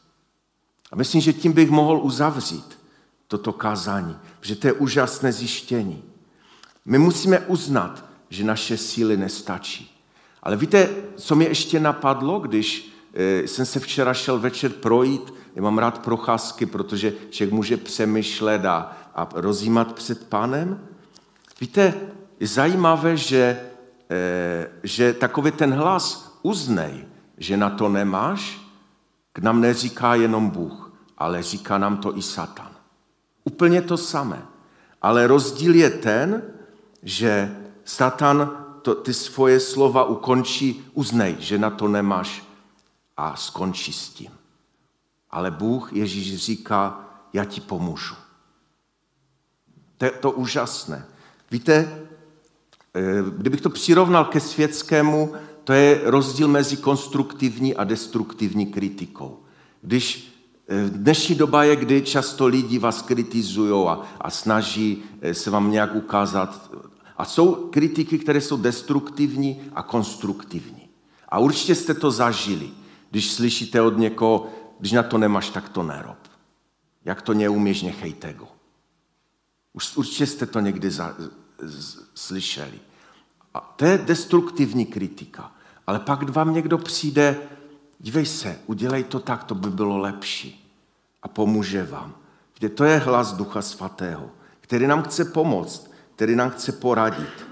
A 0.91 0.95
myslím, 0.95 1.21
že 1.21 1.33
tím 1.33 1.53
bych 1.53 1.69
mohl 1.69 1.99
uzavřít 2.03 2.76
toto 3.27 3.53
kázání, 3.53 4.17
že 4.41 4.55
to 4.55 4.67
je 4.67 4.73
úžasné 4.73 5.31
zjištění. 5.31 6.03
My 6.85 6.97
musíme 6.97 7.39
uznat, 7.39 8.05
že 8.29 8.43
naše 8.43 8.77
síly 8.77 9.17
nestačí. 9.17 10.03
Ale 10.43 10.55
víte, 10.55 10.89
co 11.15 11.35
mě 11.35 11.47
ještě 11.47 11.79
napadlo, 11.79 12.39
když 12.39 12.93
eh, 13.13 13.47
jsem 13.47 13.65
se 13.65 13.79
včera 13.79 14.13
šel 14.13 14.39
večer 14.39 14.71
projít, 14.71 15.33
já 15.55 15.61
mám 15.61 15.77
rád 15.77 15.99
procházky, 15.99 16.65
protože 16.65 17.13
člověk 17.29 17.53
může 17.53 17.77
přemýšlet 17.77 18.65
a, 18.65 18.97
a 19.15 19.29
rozjímat 19.33 19.93
před 19.93 20.27
pánem. 20.27 20.87
Víte, 21.61 21.93
je 22.39 22.47
zajímavé, 22.47 23.17
že, 23.17 23.61
eh, 24.09 24.69
že 24.83 25.13
takový 25.13 25.51
ten 25.51 25.73
hlas 25.73 26.37
uznej, 26.43 27.05
že 27.37 27.57
na 27.57 27.69
to 27.69 27.89
nemáš, 27.89 28.61
k 29.33 29.39
nám 29.39 29.61
neříká 29.61 30.15
jenom 30.15 30.49
Bůh, 30.49 30.93
ale 31.17 31.43
říká 31.43 31.77
nám 31.77 31.97
to 31.97 32.17
i 32.17 32.21
Satan. 32.21 32.76
Úplně 33.47 33.81
to 33.81 33.97
samé. 33.97 34.43
Ale 35.01 35.27
rozdíl 35.27 35.75
je 35.75 35.89
ten, 35.89 36.43
že 37.03 37.55
Satan 37.85 38.65
to, 38.81 38.95
ty 38.95 39.13
svoje 39.13 39.59
slova 39.59 40.03
ukončí, 40.03 40.83
uznej, 40.93 41.35
že 41.39 41.57
na 41.57 41.69
to 41.69 41.87
nemáš 41.87 42.43
a 43.17 43.35
skončí 43.35 43.93
s 43.93 44.09
tím. 44.09 44.31
Ale 45.31 45.51
Bůh, 45.51 45.93
Ježíš 45.93 46.35
říká, 46.35 47.07
já 47.33 47.45
ti 47.45 47.61
pomůžu. 47.61 48.15
To 49.97 50.05
je 50.05 50.11
to 50.11 50.31
úžasné. 50.31 51.05
Víte, 51.51 51.73
eh, 52.93 53.01
kdybych 53.37 53.61
to 53.61 53.69
přirovnal 53.69 54.25
ke 54.25 54.39
světskému, 54.39 55.33
to 55.63 55.73
je 55.73 56.01
rozdíl 56.03 56.47
mezi 56.47 56.77
konstruktivní 56.77 57.75
a 57.75 57.83
destruktivní 57.83 58.65
kritikou. 58.65 59.39
Když 59.81 60.36
Dnešní 60.89 61.35
doba 61.35 61.63
je, 61.63 61.75
kdy 61.75 62.01
často 62.01 62.47
lidi 62.47 62.79
vás 62.79 63.01
kritizují 63.01 63.87
a, 63.87 64.01
a 64.21 64.29
snaží 64.29 65.03
eh, 65.21 65.33
se 65.33 65.49
vám 65.49 65.71
nějak 65.71 65.95
ukázat. 65.95 66.71
A 67.17 67.25
jsou 67.25 67.55
kritiky, 67.55 68.17
které 68.17 68.41
jsou 68.41 68.57
destruktivní 68.57 69.61
a 69.75 69.83
konstruktivní. 69.83 70.89
A 71.29 71.39
určitě 71.39 71.75
jste 71.75 71.93
to 71.93 72.11
zažili, 72.11 72.69
když 73.11 73.31
slyšíte 73.31 73.81
od 73.81 73.97
někoho, 73.97 74.47
když 74.79 74.91
na 74.91 75.03
to 75.03 75.17
nemáš, 75.17 75.49
tak 75.49 75.69
to 75.69 75.83
nerob. 75.83 76.17
Jak 77.05 77.21
to 77.21 77.33
neumíš, 77.33 77.81
nechej 77.81 78.13
tego. 78.13 78.47
Už 79.73 79.97
určitě 79.97 80.25
jste 80.25 80.45
to 80.45 80.59
někdy 80.59 80.91
za, 80.91 81.15
z, 81.61 81.99
slyšeli. 82.15 82.79
A 83.53 83.59
to 83.59 83.85
je 83.85 83.97
destruktivní 83.97 84.85
kritika. 84.85 85.51
Ale 85.87 85.99
pak 85.99 86.29
vám 86.29 86.53
někdo 86.53 86.77
přijde 86.77 87.37
dívej 87.99 88.25
se, 88.25 88.59
udělej 88.65 89.03
to 89.03 89.19
tak, 89.19 89.43
to 89.43 89.55
by 89.55 89.69
bylo 89.69 89.97
lepší 89.97 90.73
a 91.23 91.27
pomůže 91.27 91.83
vám. 91.83 92.15
Kde 92.59 92.69
to 92.69 92.83
je 92.83 92.97
hlas 92.97 93.33
Ducha 93.33 93.61
Svatého, 93.61 94.29
který 94.61 94.87
nám 94.87 95.03
chce 95.03 95.25
pomoct, 95.25 95.91
který 96.15 96.35
nám 96.35 96.49
chce 96.49 96.71
poradit. 96.71 97.47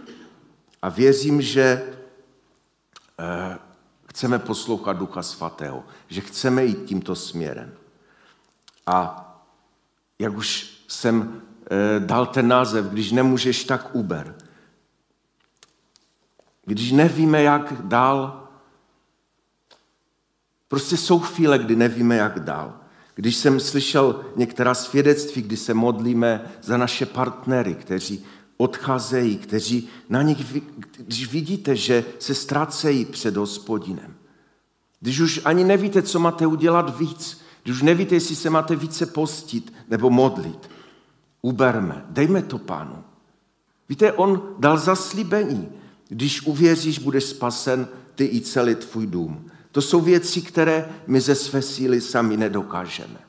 A 0.82 0.90
věřím, 0.90 1.42
že 1.42 1.94
eh, 3.20 3.58
chceme 4.10 4.40
poslouchat 4.40 4.94
Ducha 4.94 5.24
Svatého, 5.24 5.84
že 6.08 6.22
chceme 6.22 6.66
jít 6.66 6.86
tímto 6.86 7.16
směrem. 7.16 7.74
A 8.86 9.22
jak 10.20 10.38
už 10.38 10.82
jsem 10.88 11.42
eh, 11.72 12.00
dal 12.00 12.26
ten 12.26 12.48
název, 12.48 12.86
když 12.86 13.12
nemůžeš, 13.12 13.64
tak 13.64 13.96
Uber. 13.96 14.36
Když 16.66 16.92
nevíme, 16.92 17.44
jak 17.44 17.74
dál, 17.82 18.45
prostě 20.68 20.98
jsou 20.98 21.20
chvíle, 21.20 21.60
kdy 21.60 21.76
nevíme, 21.76 22.16
jak 22.16 22.40
dál. 22.40 22.74
Když 23.16 23.36
jsem 23.36 23.60
slyšel 23.60 24.26
některá 24.36 24.74
svědectví, 24.74 25.42
kdy 25.42 25.58
se 25.58 25.74
modlíme 25.74 26.52
za 26.62 26.78
naše 26.78 27.06
partnery, 27.06 27.76
kteří 27.76 28.26
odcházejí, 28.58 29.38
kteří 29.38 29.90
na 30.10 30.22
nich, 30.22 30.62
když 30.98 31.32
vidíte, 31.32 31.76
že 31.76 32.06
se 32.20 32.36
ztrácejí 32.36 33.06
před 33.06 33.38
hospodinem. 33.38 34.16
Když 35.00 35.20
už 35.20 35.42
ani 35.46 35.64
nevíte, 35.64 36.02
co 36.02 36.20
máte 36.20 36.48
udělat 36.48 37.00
víc, 37.00 37.42
když 37.64 37.76
už 37.76 37.82
nevíte, 37.82 38.16
jestli 38.16 38.36
se 38.36 38.50
máte 38.50 38.76
více 38.76 39.06
postit 39.06 39.74
nebo 39.90 40.10
modlit, 40.10 40.70
uberme, 41.42 42.06
dejme 42.10 42.42
to 42.42 42.58
pánu. 42.58 43.04
Víte, 43.90 44.14
on 44.14 44.56
dal 44.60 44.78
zaslíbení. 44.78 45.70
Když 46.08 46.42
uvěříš, 46.42 47.00
budeš 47.00 47.24
spasen 47.24 47.88
ty 48.16 48.26
i 48.26 48.42
celý 48.42 48.76
tvůj 48.76 49.08
dům. 49.08 49.52
To 49.76 49.82
jsou 49.82 50.02
věci, 50.02 50.42
které 50.42 50.90
my 51.08 51.22
ze 51.22 51.36
své 51.36 51.62
síly 51.62 52.02
sami 52.02 52.38
nedokážeme. 52.38 53.20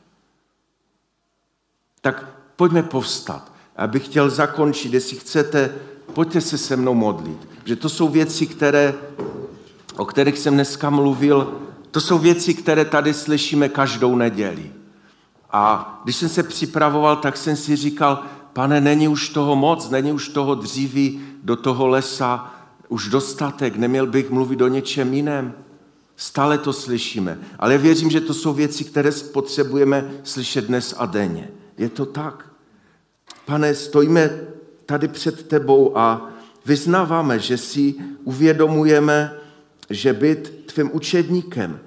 Tak 2.01 2.24
pojďme 2.57 2.82
povstat. 2.82 3.53
Abych 3.76 4.05
chtěl 4.05 4.30
zakončit, 4.30 4.94
jestli 4.94 5.16
chcete, 5.16 5.74
pojďte 6.12 6.40
se 6.40 6.59
se 6.59 6.76
mnou 6.76 6.94
modlit. 6.94 7.49
Že 7.64 7.76
to 7.76 7.88
jsou 7.88 8.09
věci, 8.09 8.47
které, 8.47 8.94
o 9.97 10.05
kterých 10.05 10.38
jsem 10.38 10.55
dneska 10.55 10.90
mluvil, 10.90 11.61
to 11.90 12.01
jsou 12.01 12.18
věci, 12.18 12.55
které 12.55 12.84
tady 12.84 13.14
slyšíme 13.14 13.68
každou 13.68 14.16
neděli. 14.16 14.72
A 15.51 16.01
když 16.05 16.16
jsem 16.16 16.28
se 16.28 16.42
připravoval, 16.42 17.16
tak 17.16 17.36
jsem 17.36 17.57
si 17.57 17.76
říkal, 17.76 18.22
pane, 18.53 18.80
není 18.80 19.09
už 19.09 19.28
toho 19.28 19.57
moc, 19.57 19.90
není 19.90 20.12
už 20.12 20.28
toho 20.28 20.55
dříví 20.55 21.20
do 21.42 21.57
toho 21.57 21.86
lesa 21.86 22.55
už 22.88 23.09
dostatek, 23.09 23.76
neměl 23.76 24.07
bych 24.07 24.30
mluvit 24.30 24.61
o 24.61 24.68
něčem 24.68 25.14
jiném. 25.14 25.65
Stále 26.16 26.58
to 26.58 26.72
slyšíme, 26.72 27.38
ale 27.58 27.78
věřím, 27.78 28.10
že 28.10 28.20
to 28.20 28.34
jsou 28.34 28.52
věci, 28.52 28.84
které 28.84 29.10
potřebujeme 29.32 30.10
slyšet 30.22 30.64
dnes 30.64 30.94
a 30.98 31.06
denně. 31.06 31.50
Je 31.78 31.88
to 31.88 32.06
tak? 32.06 32.50
Pane, 33.44 33.74
stojíme 33.74 34.40
tady 34.86 35.08
před 35.08 35.48
tebou 35.48 35.98
a 35.98 36.30
vyznáváme, 36.66 37.38
že 37.38 37.58
si 37.58 37.94
uvědomujeme, 38.24 39.34
že 39.90 40.12
být 40.12 40.52
tvým 40.66 40.90
učedníkem, 40.92 41.80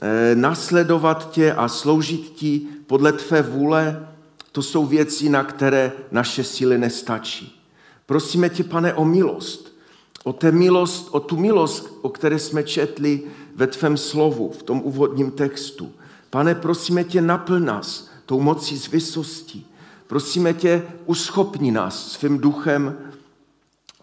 eh, 0.00 0.34
nasledovat 0.34 1.30
tě 1.30 1.52
a 1.52 1.68
sloužit 1.68 2.20
ti 2.20 2.66
podle 2.86 3.12
tvé 3.12 3.42
vůle, 3.42 4.08
to 4.52 4.62
jsou 4.62 4.86
věci, 4.86 5.28
na 5.28 5.44
které 5.44 5.92
naše 6.10 6.44
síly 6.44 6.78
nestačí. 6.78 7.62
Prosíme 8.06 8.48
tě, 8.48 8.64
pane, 8.64 8.94
o 8.94 9.04
milost. 9.04 9.78
O, 10.24 10.32
té 10.32 10.52
milost, 10.52 11.08
o 11.10 11.20
tu 11.20 11.36
milost, 11.36 11.98
o 12.02 12.08
které 12.08 12.38
jsme 12.38 12.62
četli 12.62 13.22
ve 13.58 13.66
tvém 13.66 13.96
slovu, 13.96 14.50
v 14.58 14.62
tom 14.62 14.80
úvodním 14.84 15.30
textu. 15.30 15.92
Pane, 16.30 16.54
prosíme 16.54 17.04
tě, 17.04 17.22
naplň 17.22 17.64
nás 17.64 18.08
tou 18.26 18.40
mocí 18.40 18.78
z 18.78 18.88
vysosti. 18.88 19.64
Prosíme 20.06 20.54
tě, 20.54 20.82
uschopni 21.06 21.70
nás 21.70 22.12
svým 22.12 22.38
duchem 22.38 22.96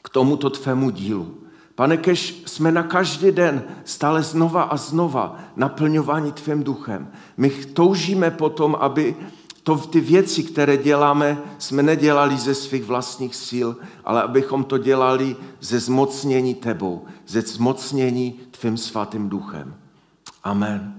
k 0.01 0.09
tomuto 0.09 0.49
tvému 0.49 0.89
dílu. 0.89 1.37
Pane, 1.75 1.97
kež 1.97 2.43
jsme 2.45 2.71
na 2.71 2.83
každý 2.83 3.31
den 3.31 3.63
stále 3.85 4.23
znova 4.23 4.63
a 4.63 4.77
znova 4.77 5.39
naplňováni 5.55 6.31
tvým 6.31 6.63
duchem. 6.63 7.07
My 7.37 7.49
toužíme 7.49 8.31
potom, 8.31 8.75
aby 8.79 9.15
to 9.63 9.77
ty 9.77 9.99
věci, 9.99 10.43
které 10.43 10.77
děláme, 10.77 11.37
jsme 11.57 11.83
nedělali 11.83 12.37
ze 12.37 12.55
svých 12.55 12.83
vlastních 12.83 13.35
sil, 13.47 13.69
ale 14.05 14.21
abychom 14.21 14.63
to 14.63 14.77
dělali 14.77 15.35
ze 15.61 15.79
zmocnění 15.79 16.55
tebou, 16.55 17.05
ze 17.27 17.41
zmocnění 17.41 18.39
tvým 18.57 18.77
svatým 18.77 19.29
duchem. 19.29 19.75
Amen. 20.43 20.95